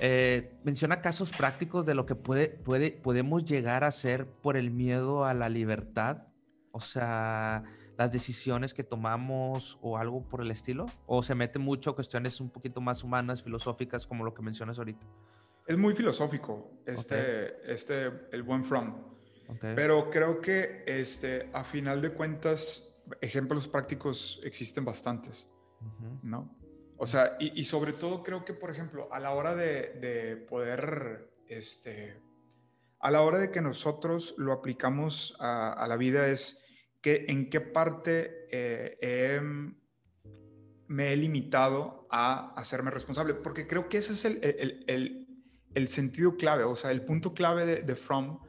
eh, 0.00 0.56
menciona 0.64 1.00
casos 1.00 1.30
prácticos 1.30 1.86
de 1.86 1.94
lo 1.94 2.04
que 2.04 2.14
puede, 2.14 2.48
puede, 2.48 2.90
podemos 2.92 3.44
llegar 3.44 3.84
a 3.84 3.92
ser 3.92 4.26
por 4.26 4.56
el 4.56 4.70
miedo 4.70 5.24
a 5.24 5.34
la 5.34 5.48
libertad. 5.48 6.28
O 6.72 6.80
sea, 6.80 7.62
las 7.96 8.12
decisiones 8.12 8.74
que 8.74 8.84
tomamos 8.84 9.78
o 9.82 9.98
algo 9.98 10.28
por 10.28 10.40
el 10.40 10.50
estilo? 10.50 10.86
¿O 11.06 11.22
se 11.22 11.34
mete 11.34 11.58
mucho 11.58 11.90
a 11.90 11.94
cuestiones 11.94 12.40
un 12.40 12.50
poquito 12.50 12.80
más 12.80 13.04
humanas, 13.04 13.42
filosóficas, 13.42 14.06
como 14.06 14.24
lo 14.24 14.34
que 14.34 14.42
mencionas 14.42 14.78
ahorita? 14.78 15.06
Es 15.66 15.78
muy 15.78 15.94
filosófico, 15.94 16.70
este, 16.84 17.72
este 17.72 18.10
el 18.32 18.42
buen 18.42 18.64
From. 18.64 19.14
Pero 19.60 20.10
creo 20.10 20.40
que 20.40 20.84
este, 20.86 21.50
a 21.52 21.64
final 21.64 22.00
de 22.00 22.12
cuentas, 22.12 22.94
ejemplos 23.20 23.68
prácticos 23.68 24.40
existen 24.42 24.84
bastantes, 24.84 25.46
¿no? 26.22 26.56
O 26.96 27.06
sea, 27.06 27.36
y, 27.38 27.60
y, 27.60 27.64
sobre 27.64 27.92
todo 27.92 28.22
creo 28.22 28.44
que, 28.44 28.54
por 28.54 28.70
ejemplo, 28.70 29.08
a 29.12 29.18
la 29.18 29.32
hora 29.32 29.54
de, 29.54 29.94
de 30.00 30.36
poder, 30.36 31.28
este, 31.48 32.22
a 33.00 33.10
la 33.10 33.22
hora 33.22 33.38
de 33.38 33.50
que 33.50 33.60
nosotros 33.60 34.34
lo 34.38 34.52
aplicamos 34.52 35.36
a, 35.40 35.72
a 35.72 35.88
la 35.88 35.96
vida 35.96 36.28
es 36.28 36.63
en 37.04 37.50
qué 37.50 37.60
parte 37.60 38.46
eh, 38.50 39.40
me 40.86 41.12
he 41.12 41.16
limitado 41.16 42.06
a 42.10 42.54
hacerme 42.54 42.90
responsable, 42.90 43.34
porque 43.34 43.66
creo 43.66 43.88
que 43.88 43.98
ese 43.98 44.12
es 44.12 44.24
el, 44.24 45.88
sentido 45.88 46.36
clave, 46.36 46.64
o 46.64 46.76
sea, 46.76 46.90
el 46.90 47.02
punto 47.02 47.34
clave 47.34 47.82
de, 47.82 47.96
From. 47.96 48.40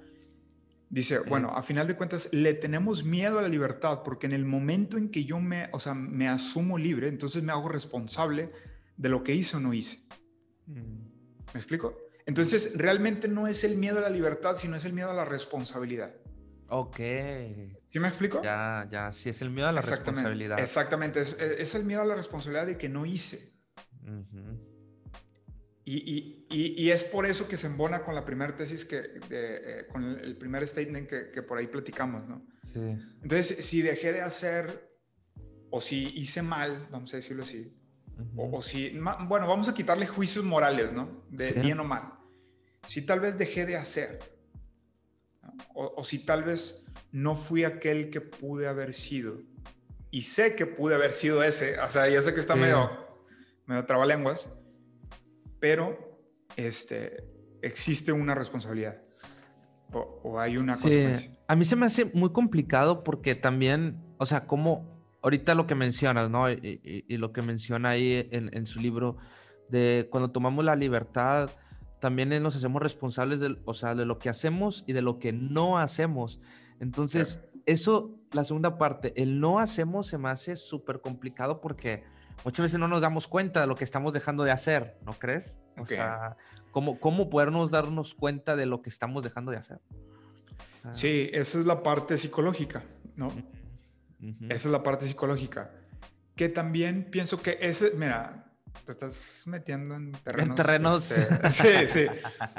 Dice, 0.89 1.19
bueno, 1.19 1.50
a 1.50 1.63
final 1.63 1.88
de 1.88 1.95
cuentas, 1.95 2.29
le 2.31 2.53
tenemos 2.53 3.03
miedo 3.03 3.39
a 3.39 3.41
la 3.41 3.50
libertad 3.50 4.03
porque 4.03 4.27
en 4.27 4.33
el 4.33 4.45
momento 4.45 4.97
en 4.97 5.09
que 5.09 5.25
yo 5.25 5.39
me, 5.39 5.69
o 5.74 5.79
sea, 5.79 5.93
me 5.93 6.27
asumo 6.27 6.77
libre, 6.77 7.07
entonces 7.07 7.43
me 7.43 7.51
hago 7.51 7.67
responsable 7.67 8.51
de 8.95 9.09
lo 9.09 9.24
que 9.24 9.33
hice 9.33 9.57
o 9.57 9.59
no 9.59 9.74
hice. 9.74 10.00
Mm. 10.67 11.05
¿Me 11.53 11.59
explico? 11.59 11.97
Entonces, 12.25 12.74
realmente 12.75 13.27
no 13.27 13.47
es 13.47 13.63
el 13.63 13.77
miedo 13.77 14.00
a 14.00 14.01
la 14.01 14.09
libertad, 14.09 14.55
sino 14.57 14.75
es 14.75 14.85
el 14.85 14.93
miedo 14.93 15.12
a 15.12 15.13
la 15.13 15.25
responsabilidad. 15.25 16.15
Ok. 16.69 17.00
¿Sí 17.95 17.99
me 18.01 18.09
explico? 18.09 18.43
Ya, 18.43 18.85
ya, 18.91 19.09
sí, 19.13 19.29
es 19.29 19.41
el 19.41 19.51
miedo 19.51 19.69
a 19.69 19.71
la 19.71 19.81
responsabilidad. 19.81 20.59
Exactamente, 20.59 21.21
es, 21.21 21.39
es, 21.39 21.75
el 21.75 21.85
miedo 21.85 22.01
a 22.01 22.05
la 22.05 22.15
responsabilidad 22.15 22.65
de 22.65 22.77
que 22.77 22.89
no 22.89 23.05
hice. 23.05 23.53
y, 25.85 25.95
y, 25.95 26.45
y, 26.49 26.91
es 26.91 27.05
por 27.05 27.25
eso 27.25 27.47
que 27.47 27.55
se 27.55 27.67
embona 27.67 28.03
con 28.03 28.13
la 28.13 28.25
primera 28.25 28.53
tesis, 28.53 28.83
que, 28.83 29.21
eh, 29.29 29.87
con 29.89 30.03
el, 30.03 30.35
primer 30.35 30.67
statement 30.67 31.07
que, 31.07 31.31
que, 31.31 31.41
por 31.41 31.57
ahí 31.57 31.67
platicamos, 31.67 32.27
¿no? 32.27 32.45
Sí. 32.65 32.81
Entonces, 33.23 33.65
si 33.65 33.81
dejé 33.81 34.11
de 34.11 34.23
hacer, 34.23 34.91
o 35.69 35.79
si 35.79 36.19
hice 36.19 36.41
mal, 36.41 36.89
vamos 36.91 37.13
a 37.13 37.15
decirlo 37.15 37.43
así, 37.43 37.73
o, 38.35 38.61
si, 38.61 38.89
bueno, 38.89 39.47
vamos 39.47 39.69
a 39.69 39.73
quitarle 39.73 40.05
juicios 40.05 40.43
morales, 40.43 40.91
¿no? 40.91 41.23
De 41.29 41.53
bien 41.53 41.79
o 41.79 41.85
mal. 41.85 42.11
Si 42.87 43.03
tal 43.03 43.21
vez 43.21 43.37
dejé 43.37 43.65
de 43.65 43.77
hacer, 43.77 44.19
o, 45.73 46.03
si 46.03 46.19
tal 46.19 46.43
vez 46.43 46.84
no 47.11 47.35
fui 47.35 47.63
aquel 47.63 48.09
que 48.09 48.21
pude 48.21 48.67
haber 48.67 48.93
sido. 48.93 49.41
Y 50.11 50.23
sé 50.23 50.55
que 50.55 50.65
pude 50.65 50.95
haber 50.95 51.13
sido 51.13 51.43
ese. 51.43 51.79
O 51.79 51.89
sea, 51.89 52.09
ya 52.09 52.21
sé 52.21 52.33
que 52.33 52.39
está 52.39 52.55
medio, 52.55 52.89
medio 53.65 53.85
trabalenguas. 53.85 54.51
Pero 55.59 56.19
este, 56.55 57.23
existe 57.61 58.11
una 58.11 58.35
responsabilidad. 58.35 59.01
O, 59.91 60.39
hay 60.39 60.57
una 60.57 60.73
consecuencia. 60.73 61.31
A 61.47 61.55
mí 61.55 61.63
se 61.63 61.75
me 61.75 61.85
hace 61.85 62.05
muy 62.05 62.31
complicado 62.31 63.03
porque 63.03 63.35
también, 63.35 64.01
o 64.17 64.25
sea, 64.25 64.45
como 64.47 64.95
ahorita 65.21 65.55
lo 65.55 65.67
que 65.67 65.75
mencionas, 65.75 66.29
¿no? 66.29 66.49
Y, 66.49 67.03
lo 67.09 67.31
que 67.33 67.41
menciona 67.41 67.89
ahí 67.89 68.27
en, 68.31 68.49
en, 68.55 68.65
su 68.65 68.79
libro, 68.79 69.17
de 69.69 70.07
cuando 70.11 70.31
tomamos 70.31 70.65
la 70.65 70.75
libertad 70.75 71.49
también 71.99 72.29
nos 72.43 72.55
hacemos 72.55 72.81
responsables 72.83 73.39
de, 73.39 73.57
o 73.65 73.73
sea, 73.73 73.95
de 73.95 74.05
lo 74.05 74.19
que 74.19 74.29
hacemos 74.29 74.83
y 74.85 74.93
de 74.93 75.01
lo 75.01 75.17
que 75.17 75.33
no 75.33 75.79
hacemos. 75.79 76.39
Entonces, 76.79 77.41
eso, 77.65 78.20
la 78.32 78.44
segunda 78.44 78.77
parte, 78.77 79.13
el 79.22 79.39
no 79.39 79.60
hacemos 79.60 80.08
se 80.08 80.17
me 80.17 80.29
hace 80.29 80.55
súper 80.55 81.01
complicado 81.01 81.62
porque 81.62 82.03
muchas 82.44 82.63
veces 82.63 82.79
no 82.79 82.88
nos 82.88 83.01
damos 83.01 83.27
cuenta 83.27 83.62
de 83.62 83.67
lo 83.67 83.75
que 83.75 83.84
estamos 83.84 84.13
dejando 84.13 84.44
de 84.44 84.51
hacer, 84.51 84.98
¿no 85.05 85.13
crees? 85.13 85.60
O 85.77 85.86
sea, 85.86 86.38
¿cómo, 86.72 87.00
¿cómo 87.00 87.29
podernos 87.29 87.72
darnos 87.72 88.13
cuenta 88.13 88.55
de 88.55 88.65
lo 88.65 88.82
que 88.82 88.89
estamos 88.89 89.24
dejando 89.24 89.51
de 89.51 89.58
hacer? 89.58 89.79
sí, 90.91 91.29
esa 91.34 91.60
es 91.60 91.65
la 91.65 91.82
parte 91.82 92.17
psicológica, 92.17 92.84
¿no? 93.15 93.32
Esa 94.50 94.67
es 94.67 94.72
la 94.72 94.84
parte 94.84 95.08
psicológica. 95.08 95.72
Que 96.36 96.50
también 96.50 97.10
pienso 97.10 97.41
que 97.41 97.58
ese, 97.62 97.91
mira, 97.96 98.46
te 98.86 98.91
estás 98.91 99.44
metiendo 99.46 99.96
en 99.96 100.12
terrenos. 100.12 100.50
En 100.50 100.55
terrenos. 100.55 101.12
este, 101.12 101.88
sí, 101.88 101.88
sí. 101.88 102.08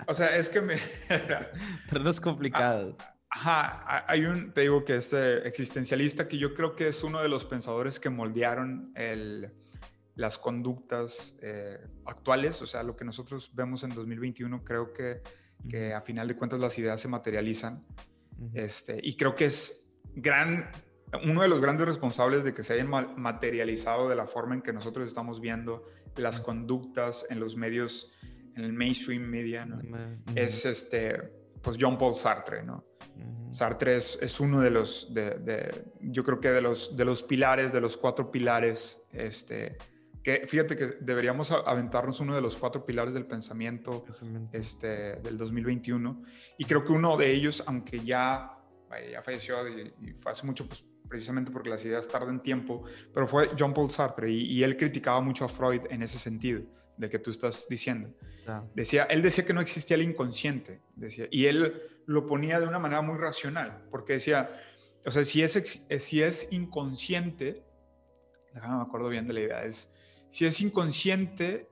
O 0.06 0.14
sea, 0.14 0.36
es 0.36 0.48
que 0.48 0.60
me. 0.60 0.76
terrenos 1.88 2.20
complicados. 2.20 2.96
Ajá, 3.30 3.82
ha- 3.84 4.10
hay 4.10 4.24
un, 4.24 4.52
te 4.52 4.62
digo 4.62 4.84
que 4.84 4.96
este 4.96 5.46
existencialista 5.46 6.28
que 6.28 6.38
yo 6.38 6.54
creo 6.54 6.74
que 6.76 6.88
es 6.88 7.02
uno 7.02 7.20
de 7.22 7.28
los 7.28 7.44
pensadores 7.44 7.98
que 8.00 8.08
moldearon 8.08 8.92
el, 8.94 9.52
las 10.14 10.38
conductas 10.38 11.34
eh, 11.42 11.78
actuales, 12.06 12.62
o 12.62 12.66
sea, 12.66 12.82
lo 12.82 12.96
que 12.96 13.04
nosotros 13.04 13.50
vemos 13.54 13.82
en 13.82 13.90
2021, 13.90 14.64
creo 14.64 14.92
que, 14.92 15.22
que 15.68 15.92
a 15.92 16.00
final 16.02 16.28
de 16.28 16.36
cuentas 16.36 16.60
las 16.60 16.78
ideas 16.78 17.00
se 17.00 17.08
materializan. 17.08 17.84
Este, 18.54 19.00
y 19.02 19.16
creo 19.16 19.34
que 19.34 19.46
es 19.46 19.90
gran, 20.14 20.70
uno 21.24 21.42
de 21.42 21.48
los 21.48 21.60
grandes 21.60 21.86
responsables 21.86 22.44
de 22.44 22.52
que 22.52 22.62
se 22.62 22.74
hayan 22.74 22.88
ma- 22.88 23.12
materializado 23.16 24.08
de 24.08 24.16
la 24.16 24.26
forma 24.26 24.54
en 24.54 24.62
que 24.62 24.72
nosotros 24.72 25.06
estamos 25.06 25.40
viendo 25.40 25.84
las 26.16 26.40
conductas 26.40 27.26
en 27.28 27.40
los 27.40 27.56
medios, 27.56 28.12
en 28.54 28.64
el 28.64 28.72
mainstream 28.72 29.22
media. 29.22 29.66
Es 30.34 30.64
este, 30.64 31.32
pues 31.66 31.76
John 31.80 31.98
Paul 31.98 32.14
Sartre, 32.14 32.62
¿no? 32.62 32.84
Sartre 33.50 33.96
es, 33.96 34.18
es 34.22 34.38
uno 34.40 34.60
de 34.60 34.70
los, 34.70 35.12
de, 35.12 35.30
de- 35.38 35.84
yo 36.00 36.22
creo 36.22 36.40
que 36.40 36.50
de 36.50 36.60
los, 36.60 36.96
de 36.96 37.04
los 37.04 37.22
pilares, 37.24 37.72
de 37.72 37.80
los 37.80 37.96
cuatro 37.96 38.30
pilares, 38.30 39.02
este, 39.12 39.76
que 40.22 40.46
fíjate 40.46 40.76
que 40.76 40.86
deberíamos 41.00 41.50
aventarnos 41.50 42.20
uno 42.20 42.34
de 42.36 42.40
los 42.40 42.56
cuatro 42.56 42.84
pilares 42.86 43.14
del 43.14 43.26
pensamiento 43.26 44.04
Pensamiento. 44.04 44.56
este, 44.56 45.16
del 45.16 45.36
2021. 45.38 46.22
Y 46.58 46.64
creo 46.66 46.84
que 46.84 46.92
uno 46.92 47.16
de 47.16 47.32
ellos, 47.32 47.62
aunque 47.66 48.00
ya, 48.04 48.52
ya 49.12 49.22
falleció 49.22 49.56
y, 49.68 49.92
y 50.02 50.12
fue 50.20 50.30
hace 50.32 50.46
mucho, 50.46 50.66
pues 50.68 50.84
precisamente 51.08 51.50
porque 51.52 51.70
las 51.70 51.84
ideas 51.84 52.06
tardan 52.08 52.42
tiempo, 52.42 52.82
pero 53.14 53.26
fue 53.26 53.50
John 53.58 53.72
Paul 53.74 53.90
Sartre 53.90 54.30
y, 54.30 54.42
y 54.52 54.62
él 54.64 54.76
criticaba 54.76 55.20
mucho 55.20 55.44
a 55.44 55.48
Freud 55.48 55.82
en 55.90 56.02
ese 56.02 56.18
sentido, 56.18 56.62
de 56.96 57.10
que 57.10 57.18
tú 57.18 57.30
estás 57.30 57.66
diciendo. 57.68 58.12
Decía, 58.74 59.04
él 59.04 59.22
decía 59.22 59.44
que 59.44 59.52
no 59.52 59.60
existía 59.60 59.96
el 59.96 60.02
inconsciente, 60.02 60.80
decía, 60.94 61.26
y 61.30 61.46
él 61.46 61.82
lo 62.06 62.26
ponía 62.26 62.60
de 62.60 62.66
una 62.66 62.78
manera 62.78 63.02
muy 63.02 63.18
racional, 63.18 63.82
porque 63.90 64.14
decía, 64.14 64.60
o 65.04 65.10
sea, 65.10 65.24
si 65.24 65.42
es, 65.42 65.84
eh, 65.88 65.98
si 65.98 66.22
es 66.22 66.48
inconsciente, 66.52 67.64
déjame 68.54 68.76
me 68.76 68.82
acuerdo 68.82 69.08
bien 69.08 69.26
de 69.26 69.32
la 69.34 69.40
idea, 69.40 69.64
es, 69.64 69.92
si 70.28 70.46
es 70.46 70.60
inconsciente, 70.60 71.68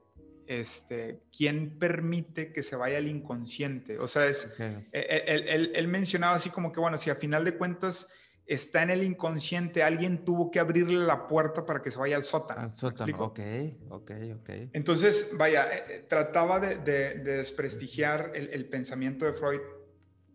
este, 0.46 1.22
¿quién 1.36 1.78
permite 1.78 2.52
que 2.52 2.62
se 2.62 2.76
vaya 2.76 2.98
al 2.98 3.06
inconsciente? 3.08 3.98
O 3.98 4.08
sea, 4.08 4.26
es, 4.26 4.46
Ok. 4.54 4.60
él, 4.60 4.84
él- 4.92 5.48
él- 5.48 5.72
él 5.74 5.88
mencionaba 5.88 6.34
así 6.36 6.50
como 6.50 6.72
que, 6.72 6.80
bueno, 6.80 6.98
si 6.98 7.08
a 7.10 7.14
final 7.14 7.44
de 7.44 7.56
cuentas 7.56 8.08
está 8.46 8.82
en 8.82 8.90
el 8.90 9.02
inconsciente, 9.02 9.82
alguien 9.82 10.24
tuvo 10.24 10.50
que 10.50 10.60
abrirle 10.60 11.04
la 11.06 11.26
puerta 11.26 11.64
para 11.64 11.80
que 11.82 11.90
se 11.90 11.98
vaya 11.98 12.16
al 12.16 12.24
sótano. 12.24 12.60
Al 12.60 12.70
¿me 12.70 12.76
sótano. 12.76 13.18
Ok, 13.24 13.40
ok, 13.88 14.10
ok. 14.40 14.50
Entonces, 14.72 15.34
vaya, 15.38 15.74
eh, 15.74 15.84
eh, 15.88 16.06
trataba 16.08 16.60
de, 16.60 16.76
de- 16.76 17.14
de 17.20 17.36
desprestigiar 17.38 18.32
el, 18.34 18.48
el 18.50 18.68
pensamiento 18.68 19.24
de 19.24 19.32
Freud 19.32 19.60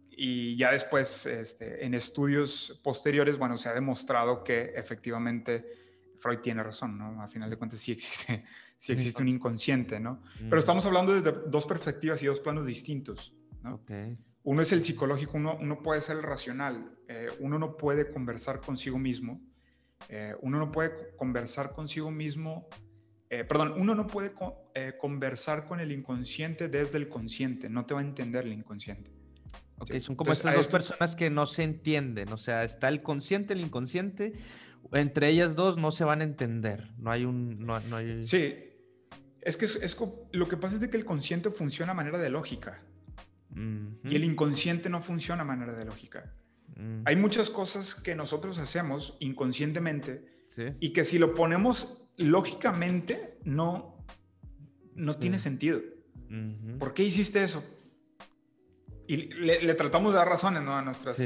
y 0.09 0.57
ya 0.57 0.71
después, 0.71 1.25
este, 1.27 1.85
en 1.85 1.93
estudios 1.93 2.79
posteriores, 2.83 3.37
bueno, 3.37 3.57
se 3.57 3.69
ha 3.69 3.73
demostrado 3.73 4.43
que 4.43 4.73
efectivamente 4.75 5.65
Freud 6.19 6.39
tiene 6.39 6.61
razón, 6.63 6.97
¿no? 6.97 7.21
A 7.21 7.27
final 7.29 7.49
de 7.49 7.55
cuentas 7.55 7.79
sí 7.79 7.93
existe, 7.93 8.43
sí 8.77 8.91
existe 8.91 9.21
un 9.21 9.29
inconsciente, 9.29 9.99
¿no? 9.99 10.21
Pero 10.37 10.57
Mm, 10.57 10.59
estamos 10.59 10.85
hablando 10.85 11.13
desde 11.13 11.31
dos 11.47 11.65
perspectivas 11.65 12.21
y 12.21 12.25
dos 12.25 12.41
planos 12.41 12.65
distintos, 12.67 13.33
¿no? 13.63 13.75
Ok. 13.75 13.91
Uno 14.43 14.61
es 14.61 14.71
el 14.73 14.83
psicológico, 14.83 15.37
uno, 15.37 15.57
uno 15.61 15.81
puede 15.81 16.01
ser 16.01 16.17
el 16.17 16.23
racional, 16.23 16.97
eh, 17.09 17.27
uno 17.39 17.57
no 17.59 17.75
puede 17.75 18.09
conversar 18.11 18.61
consigo 18.61 18.97
mismo, 18.99 19.41
eh, 20.07 20.35
uno 20.41 20.59
no 20.59 20.71
puede 20.71 20.91
co- 20.95 21.17
conversar 21.17 21.73
consigo 21.73 22.11
mismo, 22.11 22.67
eh, 23.29 23.43
perdón, 23.43 23.73
uno 23.77 23.95
no 23.95 24.07
puede 24.07 24.31
co- 24.31 24.71
eh, 24.75 24.93
conversar 24.99 25.67
con 25.67 25.79
el 25.79 25.91
inconsciente 25.91 26.69
desde 26.69 26.97
el 26.97 27.09
consciente, 27.09 27.69
no 27.69 27.85
te 27.85 27.93
va 27.93 27.99
a 27.99 28.03
entender 28.03 28.45
el 28.45 28.53
inconsciente. 28.53 29.11
Ok, 29.79 29.91
Sí. 29.93 29.99
son 30.01 30.15
como 30.15 30.31
Entonces, 30.31 30.45
estas 30.45 30.53
dos 30.55 30.61
esto- 30.67 30.71
personas 30.77 31.15
que 31.15 31.29
no 31.29 31.45
se 31.45 31.63
entienden, 31.63 32.31
o 32.31 32.37
sea, 32.37 32.63
está 32.63 32.87
el 32.89 33.01
consciente, 33.01 33.53
el 33.53 33.61
inconsciente, 33.61 34.33
entre 34.93 35.27
ellas 35.29 35.55
dos 35.55 35.77
no 35.77 35.91
se 35.91 36.03
van 36.03 36.21
a 36.21 36.23
entender, 36.23 36.91
no 36.97 37.11
hay 37.11 37.25
un, 37.25 37.59
no, 37.65 37.79
no 37.81 37.97
hay... 37.97 38.23
Sí, 38.23 38.55
es 39.41 39.57
que 39.57 39.65
es, 39.65 39.97
lo 40.31 40.47
que 40.47 40.57
pasa 40.57 40.75
es 40.75 40.81
de 40.81 40.89
que 40.89 40.97
el 40.97 41.05
consciente 41.05 41.49
funciona 41.49 41.91
a 41.93 41.95
manera 41.95 42.17
de 42.19 42.29
lógica 42.29 42.81
y 44.03 44.15
el 44.15 44.23
inconsciente 44.23 44.89
no 44.89 45.01
funciona 45.01 45.41
a 45.41 45.45
manera 45.45 45.73
de 45.73 45.85
lógica. 45.85 46.33
Mm, 46.75 47.03
Hay 47.05 47.15
muchas 47.15 47.49
cosas 47.49 47.95
que 47.95 48.15
nosotros 48.15 48.57
hacemos 48.57 49.15
inconscientemente 49.19 50.45
sí, 50.49 50.63
y 50.79 50.93
que 50.93 51.05
si 51.05 51.19
lo 51.19 51.35
ponemos 51.35 51.97
lógicamente 52.17 53.37
no, 53.43 54.05
no 54.95 55.15
tiene 55.17 55.39
sentido. 55.39 55.79
¿Por 56.77 56.93
qué 56.93 57.03
hiciste 57.03 57.43
eso? 57.43 57.63
Y 59.07 59.33
le, 59.33 59.61
le 59.63 59.73
tratamos 59.73 60.11
de 60.11 60.17
dar 60.19 60.27
razones 60.29 60.61
¿no? 60.61 60.75
a 60.75 60.81
nuestras... 60.83 61.15
sí, 61.17 61.23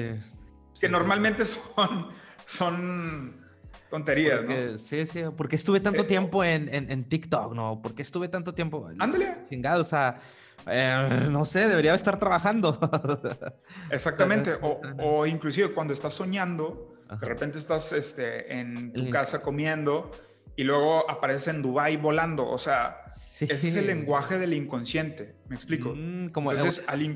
que 0.79 0.87
sí. 0.87 0.91
normalmente 0.91 1.45
son, 1.45 2.07
son 2.45 3.43
tonterías, 3.89 4.39
Porque, 4.41 4.67
¿no? 4.71 4.77
Sí, 4.77 5.05
sí, 5.05 5.21
porque 5.35 5.55
estuve 5.55 5.79
tanto 5.79 6.01
Eh, 6.03 6.05
tiempo 6.05 6.43
en, 6.43 6.73
en, 6.73 6.89
en 6.91 7.03
TikTok, 7.09 7.53
¿no? 7.53 7.79
porque 7.81 8.01
estuve 8.01 8.27
tanto 8.29 8.53
tiempo? 8.53 8.89
Ándale. 8.97 9.45
Chingado, 9.49 9.81
o 9.81 9.85
sea, 9.85 10.19
eh, 10.67 11.27
no 11.31 11.45
sé, 11.45 11.67
debería 11.67 11.93
estar 11.93 12.19
trabajando. 12.19 12.77
Exactamente. 13.89 14.51
O, 14.61 14.79
o 14.99 15.25
inclusive 15.25 15.73
cuando 15.73 15.93
estás 15.93 16.13
soñando, 16.13 16.95
Ajá. 17.07 17.17
de 17.19 17.27
repente 17.27 17.57
estás 17.59 17.91
este, 17.93 18.59
en 18.59 18.93
tu 18.93 19.09
casa 19.09 19.41
comiendo 19.41 20.11
y 20.55 20.63
luego 20.63 21.09
apareces 21.09 21.47
en 21.49 21.61
Dubai 21.61 21.97
volando. 21.97 22.47
O 22.49 22.57
sea, 22.57 23.01
Sí. 23.15 23.45
ese 23.49 23.69
es 23.69 23.77
el 23.77 23.87
lenguaje 23.87 24.37
del 24.37 24.53
inconsciente. 24.53 25.35
¿Me 25.49 25.55
explico? 25.55 25.93
Mm, 25.95 26.29
como 26.29 26.51
Entonces, 26.51 26.83
al 26.87 27.01
in- 27.01 27.15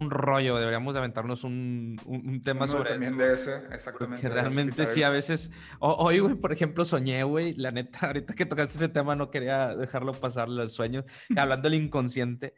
un 0.00 0.10
rollo, 0.10 0.56
deberíamos 0.58 0.92
de 0.92 0.98
aventarnos 0.98 1.44
un, 1.44 1.96
un, 2.04 2.28
un 2.28 2.42
tema 2.42 2.64
uno 2.64 2.72
sobre 2.78 2.90
también 2.90 3.16
de 3.16 3.32
ese, 3.32 3.62
exactamente. 3.72 4.28
de 4.28 4.34
realmente 4.34 4.86
sí, 4.88 5.04
a 5.04 5.08
veces, 5.08 5.52
ho- 5.78 5.94
hoy, 5.94 6.18
güey, 6.18 6.34
por 6.34 6.52
ejemplo, 6.52 6.84
soñé, 6.84 7.22
güey, 7.22 7.54
la 7.54 7.70
neta, 7.70 7.98
ahorita 8.08 8.34
que 8.34 8.44
tocaste 8.44 8.74
ese 8.74 8.88
tema 8.88 9.14
no 9.14 9.30
quería 9.30 9.68
dejarlo 9.76 10.12
pasar 10.12 10.48
los 10.48 10.72
sueños, 10.72 11.04
que 11.32 11.38
hablando 11.38 11.70
del 11.70 11.80
inconsciente, 11.80 12.54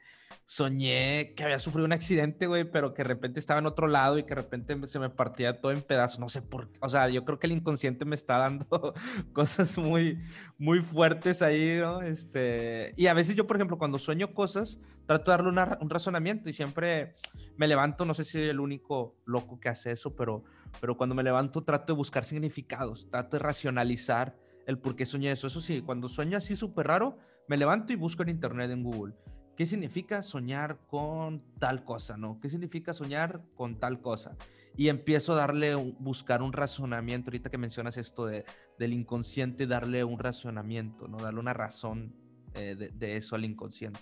soñé 0.47 1.35
que 1.35 1.43
había 1.43 1.59
sufrido 1.59 1.85
un 1.87 1.93
accidente, 1.93 2.47
güey, 2.47 2.71
pero 2.71 2.95
que 2.95 3.03
de 3.03 3.09
repente 3.09 3.41
estaba 3.41 3.59
en 3.59 3.67
otro 3.67 3.89
lado 3.89 4.17
y 4.17 4.23
que 4.23 4.29
de 4.29 4.37
repente 4.37 4.79
se 4.87 5.01
me 5.01 5.11
partía 5.11 5.61
todo 5.61 5.73
en 5.73 5.83
pedazos, 5.83 6.21
no 6.21 6.29
sé 6.29 6.41
por 6.41 6.71
qué, 6.71 6.79
o 6.81 6.89
sea, 6.89 7.09
yo 7.09 7.25
creo 7.25 7.41
que 7.41 7.49
el 7.49 7.53
inconsciente 7.53 8.05
me 8.05 8.15
está 8.15 8.39
dando 8.39 8.95
cosas 9.33 9.77
muy, 9.77 10.23
muy 10.57 10.83
fuertes 10.83 11.43
ahí, 11.43 11.79
¿no? 11.81 12.01
Este, 12.01 12.95
y 12.97 13.09
a 13.09 13.15
veces 13.15 13.35
yo, 13.35 13.49
por 13.49 13.57
ejemplo, 13.57 13.77
cuando 13.77 13.99
sueño 13.99 14.35
cosas, 14.35 14.81
trato 15.05 15.33
de 15.33 15.37
darle 15.37 15.77
un 15.81 15.91
razonamiento 15.91 16.49
y 16.49 16.53
siempre 16.53 17.17
me 17.57 17.67
levanto, 17.67 18.05
no 18.05 18.15
sé 18.15 18.25
si 18.25 18.33
soy 18.33 18.43
el 18.45 18.61
único 18.61 19.17
loco 19.25 19.59
que 19.59 19.69
hace 19.69 19.91
eso, 19.91 20.15
pero, 20.15 20.45
pero 20.81 20.97
cuando 20.97 21.17
me 21.17 21.25
levanto 21.25 21.65
trato 21.65 21.93
de 21.93 21.97
buscar 21.97 22.25
significados, 22.25 23.11
trato 23.11 23.37
de 23.37 23.43
racionalizar 23.43 24.37
el 24.67 24.79
por 24.79 24.95
qué 24.95 25.07
soñé 25.07 25.33
eso. 25.33 25.47
Eso 25.47 25.61
sí, 25.61 25.83
cuando 25.83 26.09
sueño 26.09 26.39
así 26.39 26.55
súper 26.55 26.87
raro, 26.87 27.19
me 27.49 27.57
levanto 27.57 27.93
y 27.93 27.97
busco 27.97 28.23
en 28.23 28.29
internet, 28.29 28.71
en 28.71 28.83
Google. 28.83 29.15
¿Qué 29.57 29.65
significa 29.65 30.23
soñar 30.23 30.81
con 30.87 31.43
tal 31.59 31.83
cosa, 31.83 32.19
no? 32.19 32.39
¿Qué 32.41 32.51
significa 32.51 32.93
soñar 32.93 33.43
con 33.55 33.81
tal 33.81 34.03
cosa? 34.03 34.37
Y 34.77 34.89
empiezo 34.89 35.33
a 35.33 35.37
darle, 35.37 35.75
buscar 35.75 36.43
un 36.43 36.53
razonamiento, 36.53 37.31
ahorita 37.31 37.49
que 37.49 37.57
mencionas 37.57 37.97
esto 37.97 38.27
de, 38.27 38.45
del 38.79 38.93
inconsciente, 38.93 39.67
darle 39.67 40.05
un 40.05 40.19
razonamiento, 40.19 41.09
¿no? 41.09 41.17
Darle 41.17 41.41
una 41.41 41.55
razón 41.55 42.15
eh, 42.55 42.77
de, 42.77 42.91
de 42.91 43.17
eso 43.17 43.35
al 43.35 43.47
inconsciente. 43.47 44.01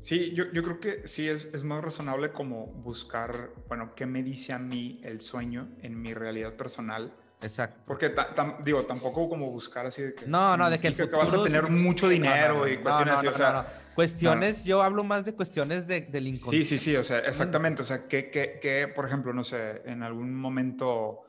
Sí, 0.00 0.32
yo, 0.34 0.50
yo 0.52 0.62
creo 0.62 0.80
que 0.80 1.06
sí 1.06 1.28
es, 1.28 1.50
es 1.52 1.64
más 1.64 1.84
razonable 1.84 2.32
como 2.32 2.66
buscar, 2.66 3.52
bueno, 3.68 3.94
qué 3.94 4.06
me 4.06 4.22
dice 4.22 4.54
a 4.54 4.58
mí 4.58 5.00
el 5.02 5.20
sueño 5.20 5.68
en 5.82 6.00
mi 6.00 6.14
realidad 6.14 6.56
personal. 6.56 7.14
Exacto. 7.40 7.82
Porque, 7.86 8.08
ta- 8.10 8.34
tam- 8.34 8.62
digo, 8.64 8.84
tampoco 8.84 9.28
como 9.28 9.50
buscar 9.50 9.86
así 9.86 10.02
de 10.02 10.14
que... 10.14 10.26
No, 10.26 10.56
no, 10.56 10.68
de 10.68 10.80
que 10.80 10.88
el 10.88 10.94
futuro... 10.94 11.20
que 11.20 11.24
vas 11.26 11.34
a 11.34 11.44
tener 11.44 11.70
mucho 11.70 12.08
dinero 12.08 12.54
no, 12.54 12.60
no, 12.60 12.68
y 12.68 12.78
cuestiones 12.78 13.14
no, 13.14 13.18
así, 13.20 13.26
o 13.28 13.34
sea... 13.34 13.66
Cuestiones, 13.94 14.64
yo 14.64 14.82
hablo 14.82 15.02
más 15.04 15.24
de 15.24 15.34
cuestiones 15.34 15.86
de, 15.88 16.02
del 16.02 16.24
Sí, 16.24 16.30
inconsciente. 16.30 16.68
sí, 16.68 16.78
sí, 16.78 16.96
o 16.96 17.02
sea, 17.02 17.18
exactamente. 17.18 17.82
O 17.82 17.84
sea, 17.84 18.06
que, 18.06 18.30
que, 18.30 18.58
que, 18.60 18.86
por 18.88 19.06
ejemplo, 19.06 19.32
no 19.32 19.42
sé, 19.42 19.82
en 19.86 20.02
algún 20.04 20.34
momento 20.36 21.22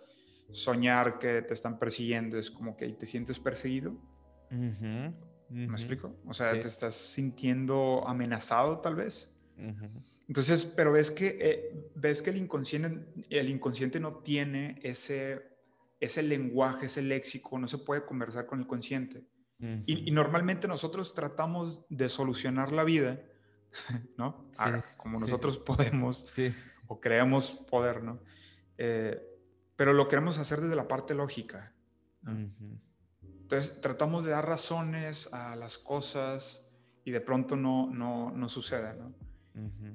soñar 0.52 1.18
que 1.20 1.42
te 1.42 1.54
están 1.54 1.78
persiguiendo 1.80 2.38
es 2.38 2.50
como 2.52 2.76
que 2.78 2.88
te 2.90 3.06
sientes 3.06 3.40
perseguido. 3.40 3.92
Ujú, 4.52 5.14
¿Me 5.50 5.66
ujú, 5.66 5.74
explico? 5.74 6.16
O 6.28 6.34
sea, 6.34 6.54
Sí. 6.54 6.60
te 6.62 6.68
estás 6.68 6.96
sintiendo 6.96 8.04
amenazado 8.08 8.80
tal 8.80 8.96
vez. 8.96 9.32
ujú. 9.58 9.88
Entonces, 10.28 10.64
pero 10.66 10.92
ves 10.92 11.10
que, 11.10 11.38
eh, 11.42 11.92
ves 11.96 12.22
que 12.22 12.30
el, 12.30 12.38
inconsciente, 12.38 13.04
el 13.32 13.50
inconsciente 13.50 14.00
no 14.00 14.18
tiene 14.18 14.80
ese, 14.84 15.49
ese 16.00 16.24
lenguaje, 16.24 16.86
ese 16.88 17.02
léxico, 17.02 17.60
no 17.60 17.68
se 17.68 17.78
puede 17.80 18.06
conversar 18.06 18.46
con 18.46 18.60
el 18.60 18.68
consciente. 18.68 19.26
Y, 19.62 20.08
y 20.08 20.12
normalmente 20.12 20.70
nosotros 20.70 21.14
tratamos 21.14 21.86
de 21.90 22.08
solucionar 22.08 22.72
la 22.72 22.86
vida, 22.86 23.22
¿no? 24.18 24.48
Sí, 24.52 24.58
Ah, 24.60 24.84
como 24.96 25.18
sí. 25.18 25.22
nosotros 25.26 25.58
podemos 25.58 26.26
Sí. 26.34 26.54
o 26.88 27.02
creemos 27.02 27.52
poder, 27.70 28.02
¿no? 28.02 28.22
Eh, 28.78 29.22
pero 29.76 29.92
lo 29.94 30.08
queremos 30.08 30.38
hacer 30.38 30.62
desde 30.62 30.78
la 30.78 30.88
parte 30.88 31.14
lógica. 31.14 31.74
Entonces 33.22 33.82
tratamos 33.82 34.24
de 34.24 34.32
dar 34.32 34.48
razones 34.48 35.28
a 35.34 35.56
las 35.56 35.78
cosas 35.78 36.66
y 37.04 37.12
de 37.12 37.22
pronto 37.22 37.56
no, 37.56 37.90
no, 37.92 38.32
no 38.32 38.48
sucede, 38.50 38.96
¿no? 38.96 39.14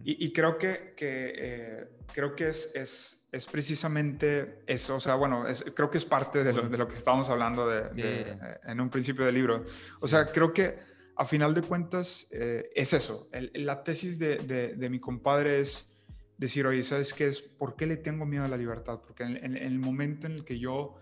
Y, 0.04 0.32
creo 0.32 0.58
que, 0.58 0.94
que 0.96 1.32
eh, 1.36 1.88
creo 2.12 2.34
que 2.36 2.48
es, 2.48 2.70
es, 2.74 3.26
es, 3.32 3.46
precisamente 3.46 4.62
eso, 4.66 4.96
o 4.96 5.00
sea, 5.00 5.14
bueno, 5.14 5.44
creo 5.74 5.90
que 5.90 5.98
es 5.98 6.04
parte 6.04 6.44
de 6.44 6.52
lo, 6.52 6.68
de 6.68 6.76
lo 6.76 6.86
que 6.88 6.96
estábamos 6.96 7.30
hablando 7.30 7.66
de, 7.68 7.90
eh, 7.96 8.36
en 8.64 8.80
un 8.80 8.90
principio 8.90 9.24
del 9.24 9.34
libro. 9.34 9.64
O 10.00 10.08
sea, 10.08 10.26
creo 10.26 10.52
que 10.52 10.78
a 11.16 11.24
final 11.24 11.54
de 11.54 11.62
cuentas 11.62 12.26
eh, 12.30 12.70
es 12.74 12.92
eso. 12.92 13.28
la 13.54 13.82
tesis 13.82 14.18
de, 14.18 14.38
de, 14.76 14.90
mi 14.90 15.00
compadre 15.00 15.60
es 15.60 15.96
decir, 16.36 16.66
oye, 16.66 16.82
¿sabes 16.82 17.14
qué 17.14 17.28
es? 17.28 17.40
¿Por 17.40 17.76
qué 17.76 17.86
le 17.86 17.96
tengo 17.96 18.26
miedo 18.26 18.44
a 18.44 18.48
la 18.48 18.56
libertad? 18.56 19.00
Porque 19.00 19.22
en, 19.22 19.56
el 19.56 19.78
momento 19.78 20.26
en 20.26 20.34
el 20.34 20.44
que 20.44 20.58
yo 20.58 20.98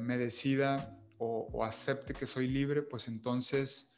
me 0.00 0.18
decida 0.18 0.98
o, 1.18 1.64
acepte 1.64 2.12
que 2.12 2.26
soy 2.26 2.48
libre, 2.48 2.82
pues 2.82 3.08
entonces 3.08 3.96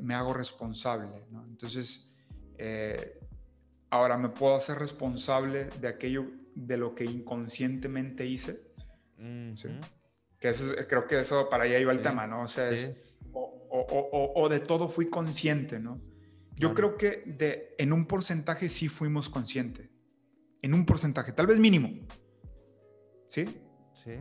me 0.00 0.14
hago 0.14 0.34
responsable, 0.34 1.24
¿no? 1.30 1.44
Entonces, 1.46 2.12
eh, 2.58 3.20
ahora 3.90 4.16
me 4.16 4.28
puedo 4.28 4.56
hacer 4.56 4.78
responsable 4.78 5.66
de 5.80 5.88
aquello 5.88 6.26
de 6.54 6.76
lo 6.76 6.94
que 6.94 7.04
inconscientemente 7.04 8.26
hice. 8.26 8.62
Que 10.38 10.48
eso 10.50 10.64
creo 10.88 11.06
que 11.06 11.20
eso 11.20 11.48
para 11.48 11.64
allá 11.64 11.78
iba 11.78 11.92
el 11.92 12.02
tema, 12.02 12.26
¿no? 12.26 12.42
O 12.42 12.48
sea, 12.48 12.70
es, 12.70 12.96
o, 13.32 14.48
de 14.48 14.60
todo 14.60 14.88
fui 14.88 15.08
consciente, 15.08 15.78
¿no? 15.78 16.00
Yo 16.54 16.74
creo 16.74 16.96
que 16.96 17.22
de, 17.26 17.74
en 17.78 17.92
un 17.92 18.06
porcentaje 18.06 18.68
sí 18.68 18.88
fuimos 18.88 19.28
conscientes. 19.28 19.90
En 20.62 20.72
un 20.72 20.86
porcentaje, 20.86 21.32
tal 21.32 21.46
vez 21.46 21.58
mínimo. 21.58 22.06
¿Sí? 23.28 23.44
Sí. 23.92 24.12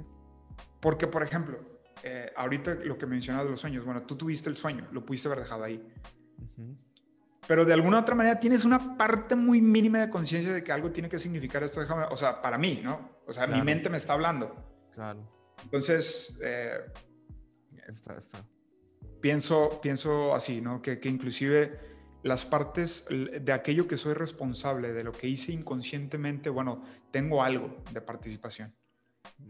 Porque, 0.82 1.08
por 1.08 1.24
ejemplo, 1.24 1.60
eh, 2.04 2.32
ahorita 2.36 2.76
lo 2.76 2.98
que 2.98 3.06
mencionas 3.06 3.46
de 3.46 3.52
los 3.52 3.62
sueños, 3.62 3.86
bueno, 3.86 4.04
tú 4.04 4.18
tuviste 4.18 4.50
el 4.50 4.58
sueño, 4.58 4.88
lo 4.92 5.06
pudiste 5.06 5.30
haber 5.30 5.40
dejado 5.40 5.64
ahí 5.64 5.82
pero 7.48 7.66
de 7.66 7.74
alguna 7.74 8.00
otra 8.00 8.16
manera 8.16 8.40
tienes 8.40 8.66
una 8.66 8.98
parte 8.98 9.36
muy 9.36 9.62
mínima 9.62 10.00
de 10.00 10.10
conciencia 10.10 10.54
de 10.54 10.64
que 10.64 10.72
algo 10.72 10.92
tiene 10.92 11.10
que 11.10 11.20
significar 11.20 11.64
esto, 11.64 11.82
déjame, 11.82 12.06
o 12.10 12.18
sea, 12.18 12.42
para 12.42 12.58
mí, 12.58 12.82
¿no? 12.84 13.22
O 13.28 13.34
sea, 13.34 13.48
mi 13.48 13.62
mente 13.62 13.90
me 13.90 13.98
está 13.98 14.14
hablando. 14.14 14.56
Claro. 14.94 15.56
Entonces, 15.64 16.40
eh, 16.44 16.80
Pienso, 19.22 19.80
pienso 19.82 20.36
así, 20.36 20.62
¿no? 20.62 20.82
Que, 20.82 21.00
que 21.00 21.10
inclusive 21.10 21.80
las 22.22 22.46
partes 22.46 23.08
de 23.10 23.52
aquello 23.52 23.88
que 23.88 23.98
soy 23.98 24.14
responsable, 24.14 24.94
de 24.94 25.04
lo 25.04 25.12
que 25.12 25.28
hice 25.28 25.52
inconscientemente, 25.52 26.50
bueno, 26.50 26.84
tengo 27.12 27.44
algo 27.44 27.84
de 27.92 28.02
participación 28.02 28.76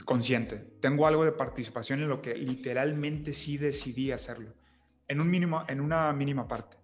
consciente, 0.05 0.57
tengo 0.79 1.07
algo 1.07 1.25
de 1.25 1.33
participación 1.33 2.01
en 2.01 2.07
lo 2.07 2.21
que 2.21 2.35
literalmente 2.35 3.33
sí 3.33 3.57
decidí 3.57 4.11
hacerlo, 4.11 4.53
en, 5.07 5.19
un 5.19 5.29
mínimo, 5.29 5.65
en 5.67 5.81
una 5.81 6.11
mínima 6.13 6.47
parte. 6.47 6.77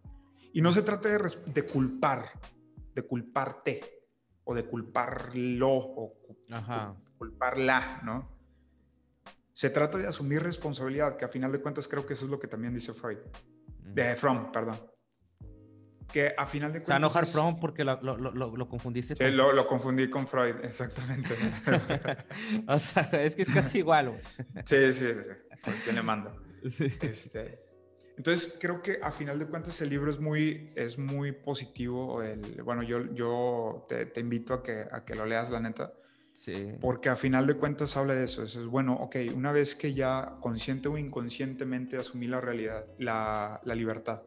Y 0.54 0.62
no 0.62 0.72
se 0.74 0.82
trata 0.82 1.10
de, 1.10 1.64
culpar, 1.66 2.32
de 2.94 3.04
culparte 3.04 3.82
o 4.44 4.54
de 4.54 4.66
culparlo 4.66 5.70
o 5.72 6.14
culparla, 7.18 8.02
¿no? 8.04 8.42
Se 9.54 9.70
trata 9.70 9.98
de 9.98 10.08
asumir 10.08 10.42
responsabilidad, 10.42 11.18
que 11.18 11.26
a 11.26 11.30
final 11.30 11.52
de 11.52 11.62
cuentas 11.62 11.88
creo 11.88 12.06
que 12.06 12.14
eso 12.14 12.26
es 12.26 12.32
lo 12.32 12.40
que 12.40 12.48
también 12.48 12.74
dice 12.74 12.94
Freud. 12.94 13.20
De 13.80 14.16
Fromm, 14.16 14.52
perdón. 14.52 14.80
Que 16.12 16.34
a 16.38 16.46
final 16.48 16.74
de 16.74 16.80
cuentas. 16.80 16.96
Se 16.96 16.98
enojar 16.98 17.28
Fromm 17.28 17.60
porque 17.60 17.84
lo, 17.84 18.02
lo, 18.02 18.18
lo, 18.18 18.68
confundiste. 18.68 19.16
Sí, 19.16 19.32
lo, 19.32 19.54
lo, 19.54 19.68
confundí 19.68 20.10
con 20.10 20.28
Freud, 20.28 20.56
exactamente. 20.64 21.36
o 22.68 22.80
sea, 22.80 23.04
es 23.14 23.36
que 23.36 23.44
es 23.44 23.50
casi 23.50 23.80
igual. 23.80 24.18
sí, 24.66 24.92
sí, 24.94 25.08
sí. 25.08 25.72
¿Quién 25.84 25.96
le 25.96 26.02
manda? 26.02 26.34
Sí. 26.70 26.88
Este, 27.02 27.71
entonces, 28.22 28.60
creo 28.62 28.84
que 28.84 29.00
a 29.02 29.12
final 29.12 29.40
de 29.40 29.48
cuentas 29.48 29.82
el 29.82 29.90
libro 29.90 30.12
es 30.12 30.20
muy, 30.20 30.72
es 30.76 31.00
muy 31.00 31.32
positivo. 31.32 32.22
El, 32.22 32.62
bueno, 32.62 32.84
yo, 32.84 33.12
yo 33.16 33.88
te, 33.90 34.06
te, 34.06 34.20
invito 34.20 34.54
a 34.54 34.62
que, 34.62 34.86
a 34.92 35.04
que 35.04 35.16
lo 35.16 35.26
leas, 35.26 35.50
la 35.50 35.60
neta. 35.60 35.92
Sí. 36.36 36.76
Porque 36.80 37.10
a 37.10 37.16
final 37.16 37.48
de 37.48 37.56
cuentas 37.56 37.98
habla 37.98 38.14
de 38.14 38.26
eso. 38.26 38.44
Eso 38.44 38.62
es 38.62 38.68
bueno, 38.68 38.94
ok, 38.94 39.16
una 39.34 39.52
vez 39.52 39.74
que 39.74 39.96
ya 39.96 40.36
consciente 40.40 40.88
o 40.88 41.00
inconscientemente 41.00 41.98
asumí 41.98 42.28
la 42.28 42.40
realidad, 42.40 42.86
la, 43.00 43.60
la 43.64 43.74
libertad. 43.74 44.22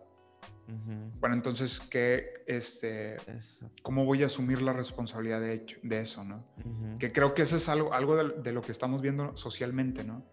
Bueno, 1.20 1.36
entonces, 1.36 1.78
¿qué, 1.78 2.42
este, 2.48 3.18
¿cómo 3.82 4.04
voy 4.04 4.24
a 4.24 4.26
asumir 4.26 4.60
la 4.60 4.72
responsabilidad 4.72 5.40
de, 5.40 5.54
hecho, 5.54 5.78
de 5.84 6.00
eso? 6.00 6.24
¿no? 6.24 6.44
Que 6.98 7.12
creo 7.12 7.32
que 7.32 7.42
eso 7.42 7.58
es 7.58 7.68
algo, 7.68 7.94
algo 7.94 8.16
de, 8.16 8.42
de, 8.42 8.50
lo 8.50 8.60
que 8.60 8.72
estamos 8.72 9.00
viendo 9.00 9.36
socialmente, 9.36 10.02
¿no? 10.02 10.24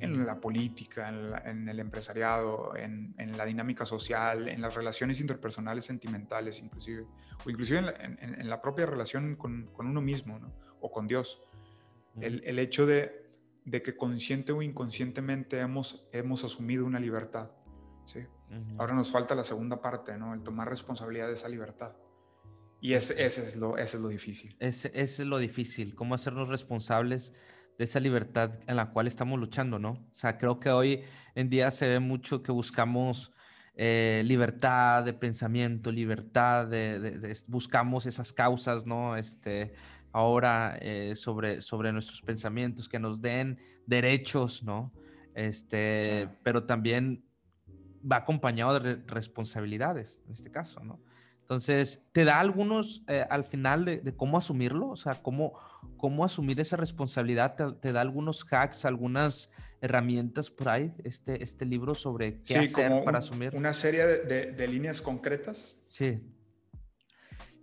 En 0.00 0.26
la 0.26 0.40
política, 0.40 1.08
en, 1.44 1.68
el 1.68 1.80
empresariado, 1.80 2.74
en, 2.76 3.14
la 3.36 3.44
dinámica 3.44 3.84
social, 3.84 4.48
en 4.48 4.60
las 4.60 4.74
relaciones 4.74 5.20
interpersonales 5.20 5.84
sentimentales 5.84 6.58
inclusive, 6.60 7.04
o 7.44 7.50
inclusive 7.50 7.94
en 8.00 8.48
la, 8.48 8.60
propia 8.60 8.86
relación 8.86 9.36
con, 9.36 9.70
uno 9.78 10.00
mismo 10.00 10.40
o 10.80 10.90
con 10.90 11.06
Dios. 11.06 11.42
el, 12.20 12.58
hecho 12.58 12.86
de, 12.86 13.26
que 13.70 13.96
consciente 13.96 14.52
o 14.52 14.62
inconscientemente 14.62 15.60
hemos, 15.60 16.08
hemos 16.12 16.44
asumido 16.44 16.84
una 16.86 17.00
libertad. 17.00 17.50
¿sí? 18.04 18.20
Ahora 18.78 18.94
nos 18.94 19.10
falta 19.10 19.34
la 19.34 19.44
segunda 19.44 19.80
parte, 19.80 20.16
¿no? 20.16 20.34
el 20.34 20.42
tomar 20.42 20.68
responsabilidad 20.68 21.28
de 21.28 21.34
esa 21.34 21.48
libertad. 21.48 21.96
Y 22.80 22.92
ese, 22.92 23.24
ese, 23.24 23.42
es, 23.42 23.56
lo, 23.56 23.76
ese 23.76 23.96
es 23.96 24.02
lo 24.02 24.08
difícil. 24.08 24.56
Ese, 24.60 24.88
ese 24.94 25.22
es 25.22 25.28
lo 25.28 25.38
difícil, 25.38 25.96
cómo 25.96 26.14
hacernos 26.14 26.48
responsables 26.48 27.34
de 27.78 27.84
esa 27.84 28.00
libertad 28.00 28.58
en 28.66 28.76
la 28.76 28.90
cual 28.90 29.06
estamos 29.06 29.38
luchando, 29.38 29.78
¿no? 29.78 29.90
O 29.90 30.14
sea, 30.14 30.36
creo 30.36 30.58
que 30.58 30.68
hoy 30.68 31.04
en 31.36 31.48
día 31.48 31.70
se 31.70 31.86
ve 31.86 32.00
mucho 32.00 32.42
que 32.42 32.50
buscamos 32.50 33.32
eh, 33.76 34.22
libertad 34.24 35.04
de 35.04 35.12
pensamiento, 35.12 35.92
libertad 35.92 36.66
de, 36.66 37.36
buscamos 37.46 38.06
esas 38.06 38.32
causas, 38.32 38.84
¿no? 38.84 39.16
Este, 39.16 39.72
ahora 40.10 40.76
eh, 40.80 41.14
sobre, 41.14 41.62
sobre 41.62 41.92
nuestros 41.92 42.20
pensamientos, 42.20 42.88
que 42.88 42.98
nos 42.98 43.22
den 43.22 43.60
derechos, 43.86 44.64
¿no? 44.64 44.92
Este, 45.34 46.28
pero 46.42 46.64
también 46.64 47.24
va 48.00 48.16
acompañado 48.16 48.80
de 48.80 48.96
responsabilidades, 49.06 50.20
en 50.26 50.32
este 50.32 50.50
caso, 50.50 50.82
¿no? 50.82 51.00
Entonces, 51.48 52.02
¿te 52.12 52.24
da 52.24 52.40
algunos 52.40 53.02
eh, 53.08 53.24
al 53.30 53.42
final 53.42 53.86
de, 53.86 54.14
cómo 54.14 54.36
asumirlo? 54.36 54.90
O 54.90 54.96
sea, 54.96 55.14
¿cómo, 55.14 55.58
cómo 55.96 56.22
asumir 56.22 56.60
esa 56.60 56.76
responsabilidad? 56.76 57.56
¿Te, 57.80 57.90
da 57.90 58.02
algunos 58.02 58.44
hacks, 58.44 58.84
algunas 58.84 59.50
herramientas 59.80 60.50
por 60.50 60.68
ahí, 60.68 60.92
este, 61.04 61.42
este 61.42 61.64
libro 61.64 61.94
sobre 61.94 62.42
qué 62.42 62.58
hacer 62.58 63.02
para 63.02 63.20
asumir? 63.20 63.56
Una 63.56 63.72
serie 63.72 64.04
de, 64.04 64.68
líneas 64.68 65.00
concretas. 65.00 65.78
Sí. 65.86 66.20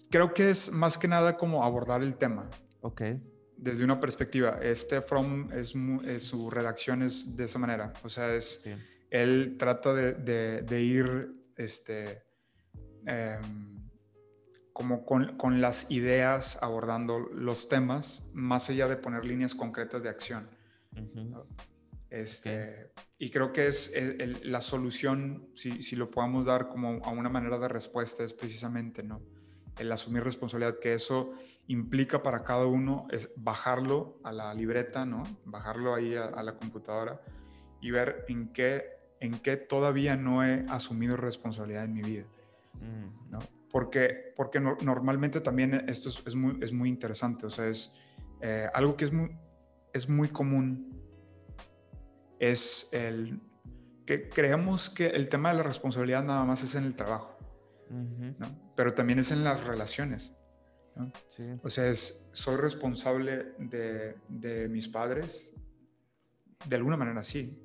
Creo 0.09 0.33
que 0.33 0.49
es 0.49 0.71
más 0.71 0.97
que 0.97 1.07
nada 1.07 1.37
como 1.37 1.63
abordar 1.63 2.01
el 2.01 2.15
tema. 2.15 2.49
Ok. 2.81 3.03
Desde 3.55 3.83
una 3.83 3.99
perspectiva. 3.99 4.57
Este 4.63 4.99
From, 4.99 5.51
es, 5.53 5.75
su 6.23 6.49
redacción 6.49 7.03
es 7.03 7.35
de 7.35 7.45
esa 7.45 7.59
manera. 7.59 7.93
O 8.03 8.09
sea, 8.09 8.33
es, 8.33 8.63
él 9.11 9.57
trata 9.59 9.93
de, 9.93 10.81
ir, 10.81 11.35
este... 11.55 12.23
Em, 13.05 13.74
como 14.75 15.05
con, 15.05 15.61
las 15.61 15.89
ideas 15.89 16.59
abordando 16.61 17.17
los 17.17 17.69
temas, 17.69 18.27
más 18.33 18.69
allá 18.69 18.89
de 18.89 18.97
poner 18.97 19.23
líneas 19.23 19.55
concretas 19.55 20.03
de 20.03 20.09
acción. 20.09 20.49
este, 22.09 22.91
Y 23.17 23.29
creo 23.29 23.53
que 23.53 23.67
es, 23.67 23.93
la 24.43 24.59
solución, 24.59 25.47
si, 25.55 25.81
si, 25.81 25.95
lo 25.95 26.11
podamos 26.11 26.45
dar 26.45 26.67
como 26.67 27.01
a 27.05 27.11
una 27.11 27.29
manera 27.29 27.57
de 27.57 27.69
respuesta, 27.69 28.25
es 28.25 28.33
precisamente 28.33 29.01
¿no? 29.01 29.21
el 29.79 29.89
asumir 29.93 30.25
responsabilidad, 30.25 30.77
que 30.79 30.93
eso 30.93 31.31
implica 31.67 32.21
para 32.21 32.41
cada 32.41 32.65
uno 32.65 33.07
es 33.11 33.31
bajarlo 33.37 34.19
a 34.25 34.33
la 34.33 34.53
libreta, 34.53 35.05
¿no? 35.05 35.23
bajarlo 35.45 35.95
ahí 35.95 36.15
a, 36.15 36.43
la 36.43 36.57
computadora 36.57 37.21
y 37.79 37.91
ver 37.91 38.25
en 38.27 38.49
qué, 38.51 38.83
en 39.21 39.39
qué 39.39 39.55
todavía 39.55 40.17
no 40.17 40.43
he 40.43 40.65
asumido 40.67 41.15
responsabilidad 41.15 41.85
en 41.85 41.93
mi 41.93 42.01
vida. 42.01 42.25
Mm. 42.73 43.31
¿no? 43.31 43.39
Porque, 43.75 44.31
porque 44.37 44.61
normalmente 44.61 45.41
también 45.41 45.83
esto 45.89 46.07
es, 46.07 46.33
muy, 46.33 46.57
es 46.61 46.71
muy 46.71 46.87
interesante, 46.87 47.45
o 47.45 47.49
sea, 47.49 47.67
es 47.67 47.93
eh, 48.39 48.69
algo 48.73 48.95
que 48.95 49.03
es 49.03 49.11
muy, 49.11 49.37
es 49.91 50.07
muy 50.07 50.29
común, 50.29 50.97
es 52.39 52.87
el 52.93 53.41
que 54.05 54.29
creemos 54.29 54.89
que 54.89 55.07
el 55.07 55.27
tema 55.27 55.49
de 55.49 55.57
la 55.57 55.63
responsabilidad 55.63 56.23
nada 56.23 56.45
más 56.45 56.63
es 56.63 56.73
en 56.75 56.85
el 56.85 56.95
trabajo, 56.95 57.37
pero 58.77 58.93
también 58.93 59.19
es 59.19 59.31
en 59.31 59.43
las 59.43 59.67
relaciones. 59.67 60.33
O 61.61 61.69
sea, 61.69 61.89
es, 61.89 62.29
soy 62.31 62.55
responsable 62.55 63.55
de, 63.59 64.15
de 64.29 64.69
mis 64.69 64.87
padres, 64.87 65.53
de 66.65 66.77
alguna 66.77 66.95
manera 66.95 67.23
sí, 67.23 67.61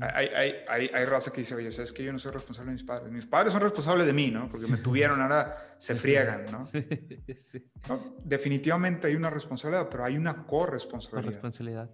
hay, 0.00 0.28
hay, 0.28 0.52
hay, 0.68 0.90
hay, 0.92 1.04
raza 1.04 1.32
que 1.32 1.40
dice, 1.40 1.54
oye, 1.54 1.68
es 1.68 1.92
que 1.92 2.04
yo 2.04 2.12
no 2.12 2.18
soy 2.18 2.32
responsable 2.32 2.70
de 2.70 2.74
mis 2.74 2.84
padres. 2.84 3.12
Mis 3.12 3.26
padres 3.26 3.52
son 3.52 3.62
responsables 3.62 4.06
de 4.06 4.12
mí, 4.12 4.30
¿no? 4.30 4.48
Porque 4.48 4.70
me 4.70 4.76
tuvieron, 4.78 5.20
ahora 5.20 5.74
se 5.78 5.94
friegan, 5.96 6.46
¿no? 6.52 6.68
Definitivamente 8.24 9.08
hay 9.08 9.14
una 9.14 9.30
responsabilidad, 9.30 9.88
pero 9.90 10.04
hay 10.04 10.16
una 10.16 10.46
corresponsabilidad. 10.46 11.40
Corresponsabilidad. 11.40 11.90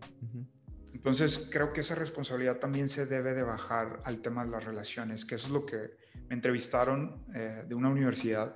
Entonces, 0.92 1.48
creo 1.50 1.72
que 1.72 1.80
esa 1.80 1.94
responsabilidad 1.94 2.58
también 2.58 2.88
se 2.88 3.06
debe 3.06 3.34
de 3.34 3.42
bajar 3.42 4.00
al 4.04 4.20
tema 4.20 4.44
de 4.44 4.50
las 4.50 4.64
relaciones, 4.64 5.24
que 5.24 5.36
eso 5.36 5.46
es 5.46 5.52
lo 5.52 5.64
que 5.64 5.96
me 6.28 6.34
entrevistaron 6.34 7.24
eh, 7.34 7.64
de 7.66 7.74
una 7.74 7.88
universidad 7.88 8.54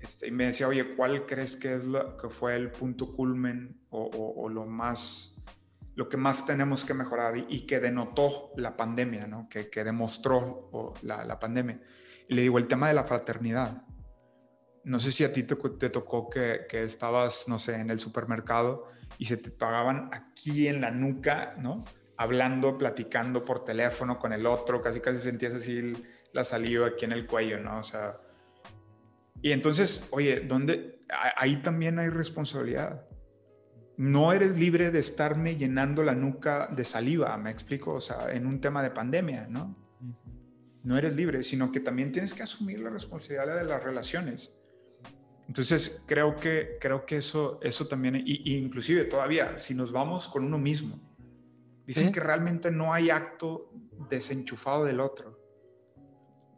este, 0.00 0.28
y 0.28 0.30
me 0.30 0.46
decía, 0.46 0.68
oye, 0.68 0.94
¿cuál 0.94 1.26
crees 1.26 1.56
que, 1.56 1.74
es 1.74 1.84
lo, 1.84 2.16
que 2.16 2.28
fue 2.28 2.54
el 2.56 2.70
punto 2.70 3.12
culmen 3.12 3.80
o, 3.90 4.48
lo 4.48 4.64
más, 4.66 5.36
lo 5.94 6.08
que 6.08 6.16
más 6.16 6.46
tenemos 6.46 6.84
que 6.84 6.94
mejorar 6.94 7.36
y, 7.48 7.66
que 7.66 7.80
denotó 7.80 8.52
la 8.56 8.76
pandemia, 8.76 9.26
¿no? 9.26 9.48
que, 9.48 9.68
que 9.68 9.84
demostró 9.84 10.94
la, 11.02 11.24
la, 11.24 11.38
pandemia? 11.38 11.80
Y 12.28 12.34
le 12.34 12.42
digo, 12.42 12.58
el 12.58 12.68
tema 12.68 12.88
de 12.88 12.94
la 12.94 13.04
fraternidad. 13.04 13.82
No 14.84 14.98
sé 14.98 15.12
si 15.12 15.24
a 15.24 15.32
ti 15.32 15.42
te, 15.42 15.56
te 15.56 15.90
tocó 15.90 16.30
que, 16.30 16.62
que 16.68 16.84
estabas, 16.84 17.48
no 17.48 17.58
sé, 17.58 17.74
en 17.74 17.90
el 17.90 18.00
supermercado 18.00 18.88
y 19.18 19.26
se 19.26 19.36
te 19.36 19.50
pagaban 19.50 20.08
aquí 20.12 20.68
en 20.68 20.80
la 20.80 20.90
nuca, 20.90 21.54
¿no? 21.58 21.84
Hablando, 22.16 22.78
platicando 22.78 23.44
por 23.44 23.64
teléfono 23.64 24.18
con 24.18 24.32
el 24.32 24.46
otro, 24.46 24.80
casi 24.80 25.00
casi 25.00 25.18
sentías 25.18 25.54
así 25.54 25.92
la 26.32 26.44
saliva 26.44 26.86
aquí 26.88 27.04
en 27.04 27.12
el 27.12 27.26
cuello, 27.26 27.58
¿no? 27.60 27.78
O 27.78 27.82
sea, 27.82 28.18
y 29.42 29.52
entonces, 29.52 30.08
oye, 30.12 30.40
¿dónde? 30.40 31.00
Ahí 31.36 31.62
también 31.62 31.98
hay 31.98 32.08
responsabilidad. 32.08 33.06
No 34.00 34.32
eres 34.32 34.54
libre 34.54 34.90
de 34.90 34.98
estarme 34.98 35.56
llenando 35.56 36.02
la 36.02 36.14
nuca 36.14 36.68
de 36.68 36.86
saliva, 36.86 37.36
me 37.36 37.50
explico, 37.50 37.92
o 37.92 38.00
sea, 38.00 38.32
en 38.32 38.46
un 38.46 38.58
tema 38.58 38.82
de 38.82 38.90
pandemia, 38.90 39.46
¿no? 39.46 39.76
No 40.82 40.96
eres 40.96 41.14
libre, 41.14 41.42
sino 41.42 41.70
que 41.70 41.80
también 41.80 42.10
tienes 42.10 42.32
que 42.32 42.42
asumir 42.42 42.80
la 42.80 42.88
responsabilidad 42.88 43.58
de 43.58 43.64
las 43.64 43.84
relaciones. 43.84 44.54
Entonces, 45.46 46.02
creo 46.08 46.34
que, 46.34 46.78
creo 46.80 47.04
que 47.04 47.18
eso, 47.18 47.60
eso 47.62 47.88
también, 47.88 48.22
y, 48.24 48.56
inclusive 48.56 49.04
todavía, 49.04 49.58
si 49.58 49.74
nos 49.74 49.92
vamos 49.92 50.28
con 50.28 50.46
uno 50.46 50.56
mismo, 50.56 50.98
dicen 51.86 52.10
que 52.10 52.20
realmente 52.20 52.70
no 52.70 52.94
hay 52.94 53.10
acto 53.10 53.70
desenchufado 54.08 54.86
del 54.86 55.00
otro. 55.00 55.38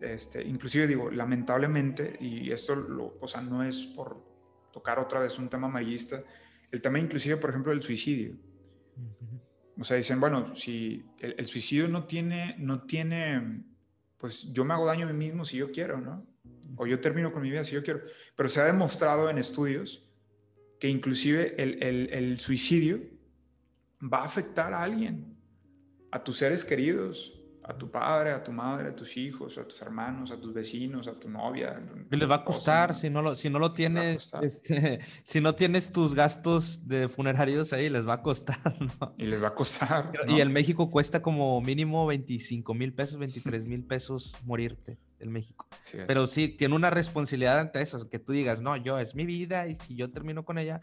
Este, 0.00 0.44
inclusive 0.44 0.86
digo, 0.86 1.10
lamentablemente, 1.10 2.16
y 2.20 2.52
esto 2.52 2.76
lo, 2.76 3.18
o 3.20 3.26
sea, 3.26 3.40
no 3.40 3.64
es 3.64 3.80
por 3.80 4.22
tocar 4.72 5.00
otra 5.00 5.18
vez 5.18 5.40
un 5.40 5.48
tema 5.48 5.66
amarillista, 5.66 6.22
el 6.72 6.82
tema 6.82 6.98
inclusive, 6.98 7.36
por 7.36 7.50
ejemplo, 7.50 7.70
del 7.70 7.82
suicidio. 7.82 8.36
O 9.78 9.84
sea, 9.84 9.96
dicen, 9.96 10.18
bueno, 10.18 10.56
si 10.56 11.04
el, 11.20 11.36
el, 11.38 11.46
suicidio 11.46 11.86
no 11.88 12.06
tiene, 12.06 12.56
no 12.58 12.82
tiene, 12.82 13.62
pues 14.18 14.52
yo 14.52 14.64
me 14.64 14.74
hago 14.74 14.86
daño 14.86 15.06
a 15.06 15.12
mí 15.12 15.26
mismo 15.26 15.44
si 15.44 15.58
yo 15.58 15.70
quiero, 15.70 16.00
¿no? 16.00 16.26
o 16.76 16.86
yo 16.86 17.00
termino 17.00 17.32
con 17.32 17.42
mi 17.42 17.50
vida 17.50 17.64
si 17.64 17.74
yo 17.74 17.82
quiero. 17.82 18.02
Pero 18.36 18.48
se 18.48 18.60
ha 18.60 18.64
demostrado 18.64 19.28
en 19.30 19.38
estudios 19.38 20.08
que 20.78 20.88
inclusive 20.88 21.54
el, 21.62 22.38
suicidio 22.40 23.00
va 24.02 24.22
a 24.22 24.24
afectar 24.24 24.74
a 24.74 24.82
alguien, 24.82 25.36
a 26.10 26.22
tus 26.22 26.38
seres 26.38 26.64
queridos, 26.64 27.40
a 27.64 27.76
tu 27.76 27.90
padre, 27.90 28.32
a 28.32 28.42
tu 28.42 28.52
madre, 28.52 28.88
a 28.88 28.94
tus 28.94 29.16
hijos, 29.16 29.56
a 29.56 29.66
tus 29.66 29.80
hermanos, 29.82 30.32
a 30.32 30.40
tus 30.40 30.52
vecinos, 30.52 31.06
a 31.06 31.18
tu 31.18 31.28
novia. 31.28 31.80
Les 32.10 32.28
va 32.28 32.36
a 32.36 32.44
costar 32.44 32.94
si 32.94 33.08
no 33.08 33.22
lo, 33.22 33.36
si 33.36 33.50
no 33.50 33.58
lo 33.58 33.72
tienes, 33.72 34.32
este, 34.42 35.00
si 35.22 35.40
no 35.40 35.54
tienes 35.54 35.92
tus 35.92 36.14
gastos 36.14 36.88
de 36.88 37.08
funerarios 37.08 37.72
ahí, 37.72 37.88
les 37.88 38.06
va 38.06 38.14
a 38.14 38.22
costar. 38.22 38.60
Y 39.18 39.26
les 39.26 39.42
va 39.42 39.48
a 39.48 39.54
costar. 39.54 40.12
Y 40.28 40.40
el 40.40 40.50
México 40.50 40.90
cuesta 40.90 41.22
como 41.22 41.60
mínimo 41.60 42.06
25 42.06 42.74
mil 42.74 42.92
pesos, 42.94 43.18
23 43.18 43.66
mil 43.66 43.84
pesos 43.84 44.36
morirte 44.44 44.98
el 45.18 45.30
México. 45.30 45.68
Pero 46.06 46.26
sí, 46.26 46.48
tiene 46.48 46.74
una 46.74 46.90
responsabilidad 46.90 47.60
ante 47.60 47.80
eso, 47.80 48.08
que 48.08 48.18
tú 48.18 48.32
digas, 48.32 48.60
no, 48.60 48.76
yo 48.76 48.98
es 48.98 49.14
mi 49.14 49.24
vida 49.24 49.68
y 49.68 49.76
si 49.76 49.94
yo 49.94 50.10
termino 50.10 50.44
con 50.44 50.58
ella, 50.58 50.80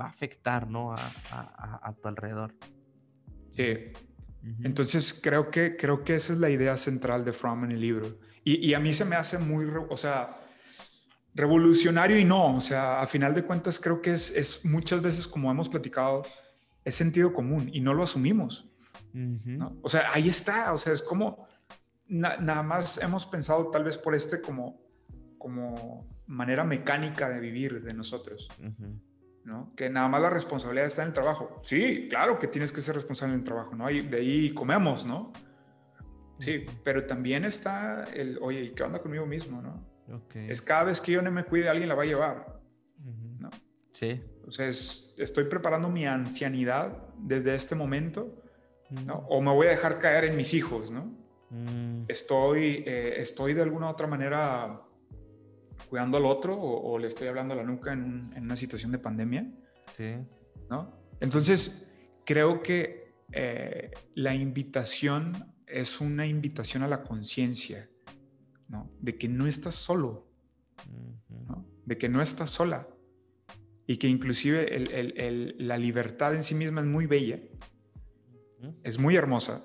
va 0.00 0.06
a 0.06 0.08
afectar, 0.08 0.68
¿no? 0.68 0.94
A, 0.94 1.80
a, 1.82 1.94
tu 1.94 2.08
alrededor. 2.08 2.54
Sí. 3.54 3.92
Entonces 4.64 5.18
creo 5.22 5.50
que, 5.50 5.76
creo 5.76 6.02
que 6.02 6.16
esa 6.16 6.32
es 6.32 6.38
la 6.40 6.50
idea 6.50 6.76
central 6.76 7.24
de 7.24 7.32
Fromm 7.32 7.64
en 7.64 7.72
el 7.72 7.80
libro. 7.80 8.18
Y, 8.44 8.68
y, 8.68 8.74
a 8.74 8.80
mí 8.80 8.92
se 8.92 9.04
me 9.04 9.14
hace 9.14 9.38
muy, 9.38 9.66
o 9.88 9.96
sea, 9.96 10.40
revolucionario 11.34 12.18
y 12.18 12.24
no, 12.24 12.56
o 12.56 12.60
sea, 12.60 13.00
a 13.00 13.06
final 13.06 13.34
de 13.34 13.44
cuentas 13.44 13.78
creo 13.78 14.02
que 14.02 14.12
es, 14.12 14.30
es 14.32 14.64
muchas 14.64 15.00
veces, 15.00 15.28
como 15.28 15.50
hemos 15.50 15.68
platicado, 15.68 16.24
es 16.84 16.94
sentido 16.94 17.32
común 17.32 17.70
y 17.72 17.80
no 17.80 17.94
lo 17.94 18.02
asumimos. 18.02 18.68
¿no? 19.12 19.78
O 19.82 19.88
sea, 19.88 20.10
ahí 20.12 20.28
está, 20.28 20.72
o 20.72 20.78
sea, 20.78 20.92
es 20.92 21.02
como 21.02 21.46
nada 22.08 22.62
más 22.62 22.98
hemos 22.98 23.26
pensado 23.26 23.70
tal 23.70 23.84
vez 23.84 23.96
por 23.96 24.14
este 24.14 24.40
como, 24.40 24.82
como 25.38 26.06
manera 26.26 26.64
mecánica 26.64 27.28
de 27.28 27.40
vivir 27.40 27.82
de 27.82 27.94
nosotros, 27.94 28.48
¿no? 29.44 29.72
Que 29.76 29.90
nada 29.90 30.08
más 30.08 30.22
la 30.22 30.30
responsabilidad 30.30 30.86
está 30.86 31.02
en 31.02 31.08
el 31.08 31.14
trabajo. 31.14 31.60
Sí, 31.62 32.08
claro 32.08 32.38
que 32.38 32.46
tienes 32.46 32.72
que 32.72 32.82
ser 32.82 32.94
responsable 32.94 33.34
en 33.34 33.40
el 33.40 33.44
trabajo, 33.44 33.74
¿no? 33.74 33.86
de 33.86 34.16
ahí 34.16 34.52
comemos, 34.54 35.04
¿no? 35.04 35.32
Sí, 36.38 36.66
pero 36.82 37.06
también 37.06 37.44
está 37.44 38.04
el, 38.12 38.38
oye, 38.40 38.72
¿qué 38.74 38.82
onda 38.82 39.00
conmigo 39.00 39.26
mismo, 39.26 39.62
no? 39.62 39.86
Es 40.34 40.60
cada 40.60 40.84
vez 40.84 41.00
que 41.00 41.12
yo 41.12 41.22
no 41.22 41.30
me 41.30 41.44
cuide, 41.44 41.68
alguien 41.68 41.88
la 41.88 41.94
va 41.94 42.02
a 42.02 42.06
llevar, 42.06 42.60
¿no? 43.38 43.50
Sí. 43.92 44.20
Entonces, 44.36 45.14
estoy 45.18 45.44
preparando 45.44 45.88
mi 45.88 46.04
ancianidad 46.04 47.06
desde 47.16 47.54
este 47.54 47.74
momento, 47.74 48.42
¿no? 48.90 49.24
O 49.28 49.40
me 49.40 49.52
voy 49.52 49.68
a 49.68 49.70
dejar 49.70 49.98
caer 50.00 50.24
en 50.24 50.36
mis 50.36 50.52
hijos, 50.52 50.90
¿no? 50.90 51.16
Mm. 51.50 52.04
Estoy, 52.08 52.82
eh, 52.86 53.14
estoy 53.18 53.54
de 53.54 53.62
alguna 53.62 53.86
u 53.86 53.90
otra 53.90 54.06
manera 54.06 54.82
cuidando 55.92 56.16
al 56.16 56.24
otro 56.24 56.58
o, 56.58 56.98
le 56.98 57.08
estoy 57.08 57.28
hablando 57.28 57.52
a 57.52 57.58
la 57.58 57.64
nuca 57.64 57.92
en, 57.92 58.32
una 58.34 58.56
situación 58.56 58.92
de 58.92 58.98
pandemia. 58.98 59.46
Sí. 59.94 60.14
¿No? 60.70 60.90
Entonces, 61.20 61.86
creo 62.24 62.62
que 62.62 63.12
eh, 63.30 63.90
la 64.14 64.34
invitación 64.34 65.52
es 65.66 66.00
una 66.00 66.26
invitación 66.26 66.82
a 66.82 66.88
la 66.88 67.02
conciencia, 67.02 67.90
¿no? 68.68 68.90
De 69.00 69.18
que 69.18 69.28
no 69.28 69.46
estás 69.46 69.74
solo, 69.74 70.30
¿no? 71.46 71.66
De 71.84 71.98
que 71.98 72.08
no 72.08 72.22
estás 72.22 72.48
sola 72.48 72.88
y 73.86 73.98
que 73.98 74.08
inclusive 74.08 75.54
la 75.58 75.76
libertad 75.76 76.34
en 76.34 76.42
sí 76.42 76.54
misma 76.54 76.80
es 76.80 76.86
muy 76.86 77.04
bella, 77.04 77.38
es 78.82 78.98
muy 78.98 79.14
hermosa, 79.14 79.62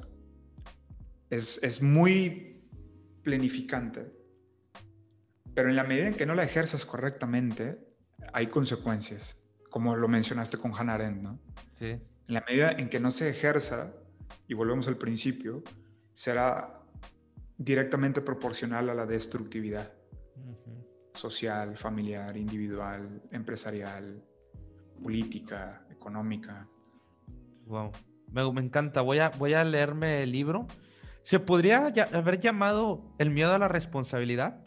es, 1.29 1.81
muy 1.81 2.65
planificante, 3.23 4.11
pero 5.57 5.69
en 5.69 5.75
la 5.75 5.83
medida 5.83 6.05
en 6.05 6.13
que 6.13 6.27
no 6.27 6.35
la 6.35 6.43
ejerzas 6.43 6.85
correctamente, 6.85 7.79
hay 8.31 8.45
consecuencias, 8.45 9.39
como 9.71 9.95
lo 9.95 10.07
mencionaste 10.07 10.59
con 10.59 10.71
Hannah 10.71 10.93
Arendt, 10.93 11.23
¿no? 11.23 11.39
Sí. 11.73 11.87
En 11.87 12.01
la 12.27 12.45
medida 12.47 12.73
en 12.73 12.89
que 12.89 12.99
no 12.99 13.09
se 13.09 13.27
ejerza, 13.27 13.91
y 14.47 14.53
volvemos 14.53 14.87
al 14.87 14.97
principio, 14.97 15.63
será 16.13 16.79
directamente 17.57 18.21
proporcional 18.21 18.91
a 18.91 18.93
la 18.93 19.07
destructividad 19.07 19.91
social, 21.15 21.75
familiar, 21.75 22.37
individual, 22.37 23.23
empresarial, 23.31 24.23
política, 25.01 25.87
económica. 25.89 26.67
Wow, 27.65 27.93
me, 28.31 28.53
me, 28.53 28.61
encanta. 28.61 29.01
Voy 29.01 29.17
a, 29.17 29.29
voy 29.29 29.55
a 29.55 29.63
leerme 29.63 30.21
el 30.21 30.33
libro 30.33 30.67
¿Se 31.27 31.41
podría 31.41 31.87
haber 32.13 32.39
llamado 32.39 33.03
el 33.17 33.31
miedo 33.31 33.53
a 33.53 33.57
la 33.57 33.67
responsabilidad? 33.67 34.63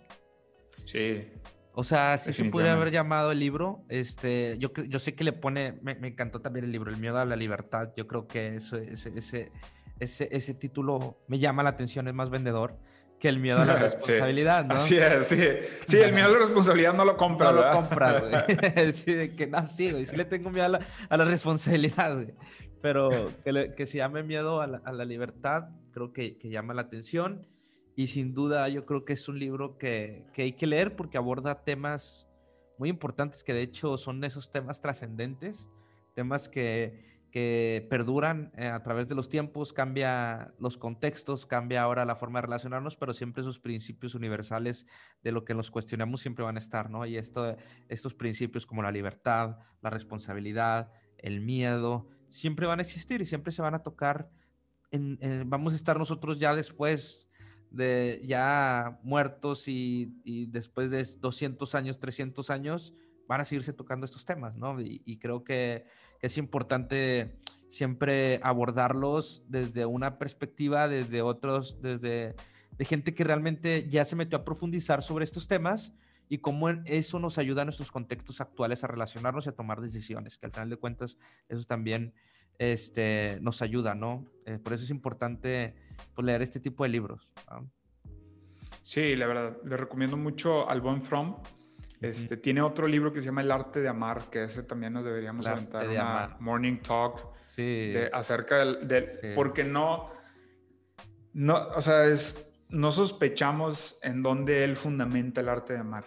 Sí. 0.90 1.28
O 1.72 1.84
sea, 1.84 2.18
sí 2.18 2.32
se 2.32 2.44
podría 2.46 2.72
haber 2.72 2.90
llamado 2.90 3.30
el 3.32 3.38
libro. 3.38 3.84
Este, 3.88 4.56
yo, 4.58 4.72
yo 4.88 4.98
sé 4.98 5.14
que 5.14 5.24
le 5.24 5.32
pone, 5.32 5.78
me, 5.82 5.92
encantó 6.06 6.40
también 6.40 6.64
el 6.64 6.72
libro, 6.72 6.90
El 6.90 6.98
miedo 6.98 7.18
a 7.18 7.24
la 7.24 7.36
libertad. 7.36 7.92
Yo 7.96 8.06
creo 8.06 8.26
que 8.26 8.56
eso, 8.56 8.76
ese, 8.76 9.12
ese, 9.16 9.52
ese, 10.00 10.28
ese 10.32 10.54
título 10.54 11.22
me 11.28 11.38
llama 11.38 11.62
la 11.62 11.70
atención, 11.70 12.08
es 12.08 12.14
más 12.14 12.28
vendedor 12.28 12.76
que 13.20 13.28
el 13.28 13.38
miedo 13.38 13.60
a 13.60 13.64
la 13.64 13.76
responsabilidad, 13.78 14.64
¿no? 14.64 14.74
Así 14.74 14.96
es, 14.96 15.26
sí. 15.28 15.38
Sí, 15.86 15.98
el 15.98 16.12
miedo 16.12 16.28
a 16.28 16.32
la 16.32 16.38
responsabilidad 16.38 16.94
no 16.94 17.04
lo 17.04 17.16
compra, 17.16 17.52
No 17.52 17.62
lo 17.62 17.72
compra, 17.72 18.20
güey. 18.48 18.92
sí, 18.92 19.14
de 19.14 19.36
que 19.36 19.46
no, 19.46 19.64
sí, 19.64 19.92
güey. 19.92 20.06
Sí 20.06 20.16
le 20.16 20.24
tengo 20.24 20.50
miedo 20.50 20.66
a 20.66 20.70
la, 20.70 20.80
a 21.08 21.16
la 21.16 21.24
responsabilidad, 21.24 22.14
güey. 22.14 22.34
Pero 22.82 23.30
que, 23.44 23.74
que, 23.76 23.86
se 23.86 23.98
llame 23.98 24.22
miedo 24.22 24.62
a 24.62 24.66
la, 24.66 24.82
a 24.84 24.92
la 24.92 25.04
libertad, 25.04 25.68
creo 25.92 26.12
que, 26.12 26.38
que, 26.38 26.48
llama 26.48 26.72
la 26.72 26.82
atención. 26.82 27.46
Y 28.00 28.06
sin 28.06 28.32
duda, 28.32 28.66
yo 28.70 28.86
creo 28.86 29.04
que 29.04 29.12
es 29.12 29.28
un 29.28 29.38
libro 29.38 29.76
que, 29.76 30.24
que 30.32 30.40
hay 30.40 30.52
que 30.52 30.66
leer 30.66 30.96
porque 30.96 31.18
aborda 31.18 31.64
temas 31.64 32.26
muy 32.78 32.88
importantes 32.88 33.44
que 33.44 33.52
de 33.52 33.60
hecho 33.60 33.98
son 33.98 34.24
esos 34.24 34.50
temas 34.50 34.80
trascendentes, 34.80 35.68
temas 36.14 36.48
que, 36.48 37.20
que 37.30 37.86
perduran 37.90 38.52
eh, 38.56 38.68
a 38.68 38.82
través 38.82 39.06
de 39.08 39.14
los 39.14 39.28
tiempos, 39.28 39.74
cambia 39.74 40.54
los 40.58 40.78
contextos, 40.78 41.44
cambia 41.44 41.82
ahora 41.82 42.06
la 42.06 42.16
forma 42.16 42.38
de 42.38 42.46
relacionarnos, 42.46 42.96
pero 42.96 43.12
siempre 43.12 43.42
esos 43.42 43.58
principios 43.58 44.14
universales 44.14 44.86
de 45.22 45.32
lo 45.32 45.44
que 45.44 45.52
nos 45.52 45.70
cuestionamos 45.70 46.22
siempre 46.22 46.42
van 46.42 46.56
a 46.56 46.60
estar, 46.60 46.88
¿no? 46.88 47.04
Y 47.04 47.18
esto, 47.18 47.54
estos 47.90 48.14
principios 48.14 48.64
como 48.64 48.82
la 48.82 48.92
libertad, 48.92 49.58
la 49.82 49.90
responsabilidad, 49.90 50.90
el 51.18 51.42
miedo, 51.42 52.08
siempre 52.30 52.66
van 52.66 52.78
a 52.78 52.82
existir 52.82 53.20
y 53.20 53.26
siempre 53.26 53.52
se 53.52 53.60
van 53.60 53.74
a 53.74 53.82
tocar. 53.82 54.30
En, 54.90 55.18
vamos 55.50 55.74
a 55.74 55.76
estar 55.76 55.98
nosotros 55.98 56.40
ya 56.40 56.54
después 56.54 57.29
de 57.70 58.20
ya 58.24 58.98
muertos 59.02 59.68
y, 59.68 60.20
y, 60.24 60.46
después 60.46 60.90
de 60.90 61.06
200 61.20 61.74
años, 61.74 62.00
300 62.00 62.50
años, 62.50 62.94
van 63.30 63.40
a 63.40 63.44
seguirse 63.44 63.72
tocando 63.72 64.06
estos 64.06 64.26
temas, 64.26 64.56
¿no? 64.56 64.80
Y, 64.80 65.18
creo 65.18 65.44
que 65.44 65.84
es 66.20 66.36
importante 66.36 67.38
siempre 67.68 68.40
abordarlos 68.42 69.44
desde 69.46 69.86
una 69.86 70.18
perspectiva, 70.18 70.88
desde 70.88 71.22
otros, 71.22 71.80
desde 71.80 72.34
de 72.76 72.84
gente 72.84 73.14
que 73.14 73.22
realmente 73.22 73.88
ya 73.88 74.04
se 74.04 74.16
metió 74.16 74.38
a 74.38 74.44
profundizar 74.44 75.04
sobre 75.04 75.24
estos 75.24 75.46
temas 75.46 75.94
y 76.28 76.38
cómo 76.38 76.70
eso 76.86 77.20
nos 77.20 77.38
ayuda 77.38 77.62
a 77.62 77.64
nuestros 77.64 77.92
contextos 77.92 78.40
actuales 78.40 78.82
a 78.82 78.88
relacionarnos 78.88 79.46
y 79.46 79.50
a 79.50 79.52
tomar 79.52 79.80
decisiones, 79.80 80.36
que 80.36 80.46
al 80.46 80.52
final 80.52 80.70
de 80.70 80.76
cuentas 80.76 81.16
eso 81.48 81.62
también 81.64 82.12
este, 82.60 83.38
nos 83.40 83.62
ayuda, 83.62 83.94
¿no? 83.94 84.26
Eh, 84.44 84.58
por 84.58 84.74
eso 84.74 84.84
es 84.84 84.90
importante 84.90 85.74
pues, 86.14 86.26
leer 86.26 86.42
este 86.42 86.60
tipo 86.60 86.84
de 86.84 86.90
libros. 86.90 87.26
Sí, 88.82 89.16
la 89.16 89.26
verdad, 89.26 89.56
le 89.64 89.78
recomiendo 89.78 90.18
mucho 90.18 90.68
al 90.68 90.82
Von 90.82 91.00
From. 91.00 91.42
Este, 92.02 92.36
Tiene 92.36 92.60
otro 92.60 92.86
libro 92.86 93.12
que 93.12 93.20
se 93.20 93.26
llama 93.26 93.40
El 93.40 93.50
arte 93.50 93.80
de 93.80 93.88
amar, 93.88 94.28
que 94.30 94.44
ese 94.44 94.62
también 94.62 94.92
nos 94.92 95.04
deberíamos 95.04 95.46
aventar 95.46 95.88
una 95.88 96.36
morning 96.40 96.78
talk 96.82 97.28
sí. 97.46 97.94
acerca 98.12 98.58
del... 98.58 99.34
Porque 99.34 99.64
no, 99.64 100.10
no, 101.32 101.56
o 101.76 101.80
sea, 101.80 102.06
es, 102.06 102.62
no 102.68 102.92
sospechamos 102.92 103.98
en 104.02 104.22
dónde 104.22 104.64
él 104.64 104.76
fundamenta 104.76 105.40
el 105.40 105.48
arte 105.48 105.72
de 105.72 105.78
amar. 105.78 106.04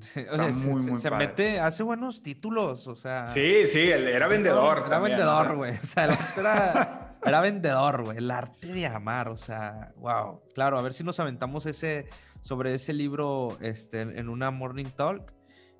Está 0.14 0.48
muy, 0.48 0.82
se, 0.82 0.90
muy 0.90 1.00
se 1.00 1.10
mete, 1.10 1.60
hace 1.60 1.82
buenos 1.82 2.22
títulos, 2.22 2.86
o 2.86 2.96
sea. 2.96 3.30
Sí, 3.30 3.66
sí, 3.66 3.90
él 3.90 4.08
era 4.08 4.28
vendedor. 4.28 4.84
Era 4.86 4.98
vendedor, 4.98 5.56
güey. 5.56 5.72
O 5.72 5.84
sea, 5.84 6.04
era, 6.04 7.16
era 7.24 7.40
vendedor, 7.40 8.04
güey. 8.04 8.18
El 8.18 8.30
arte 8.30 8.68
de 8.68 8.86
amar, 8.86 9.28
o 9.28 9.36
sea, 9.36 9.92
wow. 9.96 10.42
Claro, 10.54 10.78
a 10.78 10.82
ver 10.82 10.94
si 10.94 11.04
nos 11.04 11.20
aventamos 11.20 11.66
ese, 11.66 12.08
sobre 12.40 12.74
ese 12.74 12.92
libro 12.92 13.58
este, 13.60 14.00
en 14.00 14.28
una 14.28 14.50
Morning 14.50 14.90
Talk. 14.96 15.32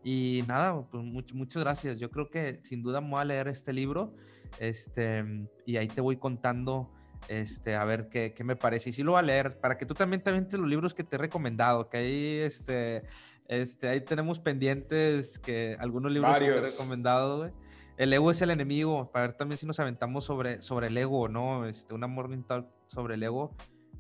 Y 0.03 0.45
nada, 0.49 0.83
pues 0.91 1.05
muchas 1.05 1.63
gracias. 1.63 1.99
Yo 1.99 2.11
creo 2.11 2.31
que 2.31 2.61
sin 2.63 2.83
duda 2.83 3.01
me 3.01 3.11
voy 3.11 3.21
a 3.21 3.25
leer 3.25 3.49
este 3.49 3.73
libro. 3.73 4.15
Este, 4.59 5.25
y 5.67 5.77
ahí 5.77 5.89
te 5.89 6.01
voy 6.01 6.17
contando 6.17 6.91
este, 7.29 7.77
a 7.77 7.85
ver 7.85 8.09
qué, 8.09 8.33
qué, 8.35 8.45
me 8.45 8.57
parece. 8.57 8.91
Y 8.91 8.93
sí 8.93 9.03
lo 9.03 9.13
voy 9.13 9.21
a 9.21 9.23
leer, 9.23 9.59
para 9.61 9.77
que 9.77 9.87
tú 9.87 9.95
también 9.95 10.23
te 10.23 10.31
avientes 10.31 10.59
los 10.59 10.69
libros 10.69 10.95
que 10.95 11.05
te 11.05 11.17
he 11.17 11.19
recomendado, 11.19 11.89
que 11.89 11.99
ahí, 11.99 12.39
este, 12.39 13.05
este, 13.51 13.89
ahí 13.89 14.01
tenemos 14.01 14.39
pendientes 14.39 15.41
que 15.41 15.77
algunos 15.81 16.13
libros 16.13 16.39
que 16.39 16.45
he 16.45 16.61
recomendado, 16.61 17.51
El 17.97 18.13
ego 18.13 18.31
es 18.31 18.41
el 18.43 18.51
enemigo, 18.51 19.11
para 19.11 19.27
ver 19.27 19.37
también 19.37 19.59
si 19.59 19.67
nos 19.67 19.81
aventamos 19.81 20.25
sobre, 20.25 20.63
sobre 20.63 20.87
el 20.87 20.97
ego, 20.97 21.29
¿no? 21.29 21.67
Este, 21.67 21.93
una 21.93 22.07
morning 22.07 22.45
talk 22.45 22.69
sobre 22.87 23.15
el 23.15 23.23
ego. 23.25 23.57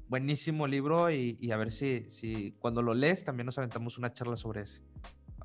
Buenísimo 0.06 0.68
libro 0.68 1.10
y, 1.10 1.36
y 1.40 1.50
a 1.50 1.56
ver 1.56 1.72
si, 1.72 2.08
si 2.10 2.52
cuando 2.60 2.80
lo 2.80 2.94
lees 2.94 3.24
también 3.24 3.46
nos 3.46 3.58
aventamos 3.58 3.98
una 3.98 4.12
charla 4.12 4.36
sobre 4.36 4.62
ese. 4.62 4.82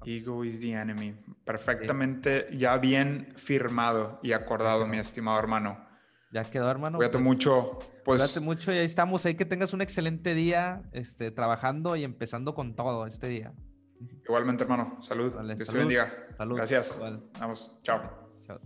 Ego 0.06 0.46
is 0.46 0.62
the 0.62 0.74
enemy. 0.74 1.16
Perfectamente, 1.44 2.48
ya 2.56 2.78
bien 2.78 3.34
firmado 3.38 4.20
y 4.22 4.34
acordado, 4.34 4.86
mi 4.86 5.00
estimado 5.00 5.40
hermano. 5.40 5.84
Ya 6.32 6.44
quedó, 6.44 6.70
hermano. 6.70 7.00
Cuídate 7.00 7.18
pues, 7.18 7.26
mucho. 7.26 7.80
Pues, 8.04 8.22
cuídate 8.22 8.40
mucho 8.40 8.72
y 8.72 8.78
ahí 8.78 8.86
estamos. 8.86 9.26
Ahí 9.26 9.34
que 9.34 9.46
tengas 9.46 9.74
un 9.74 9.82
excelente 9.82 10.36
día 10.36 10.84
este, 10.92 11.32
trabajando 11.32 11.96
y 11.96 12.04
empezando 12.04 12.54
con 12.54 12.76
todo 12.76 13.08
este 13.08 13.30
día. 13.30 13.52
Igualmente, 14.24 14.64
hermano. 14.64 14.98
Salud. 15.02 15.34
Dios 15.56 15.70
te 15.70 15.78
bendiga. 15.78 16.28
Salud. 16.34 16.56
Gracias. 16.56 17.00
Vamos. 17.40 17.72
Chao. 17.84 18.02
Chao. 18.46 18.60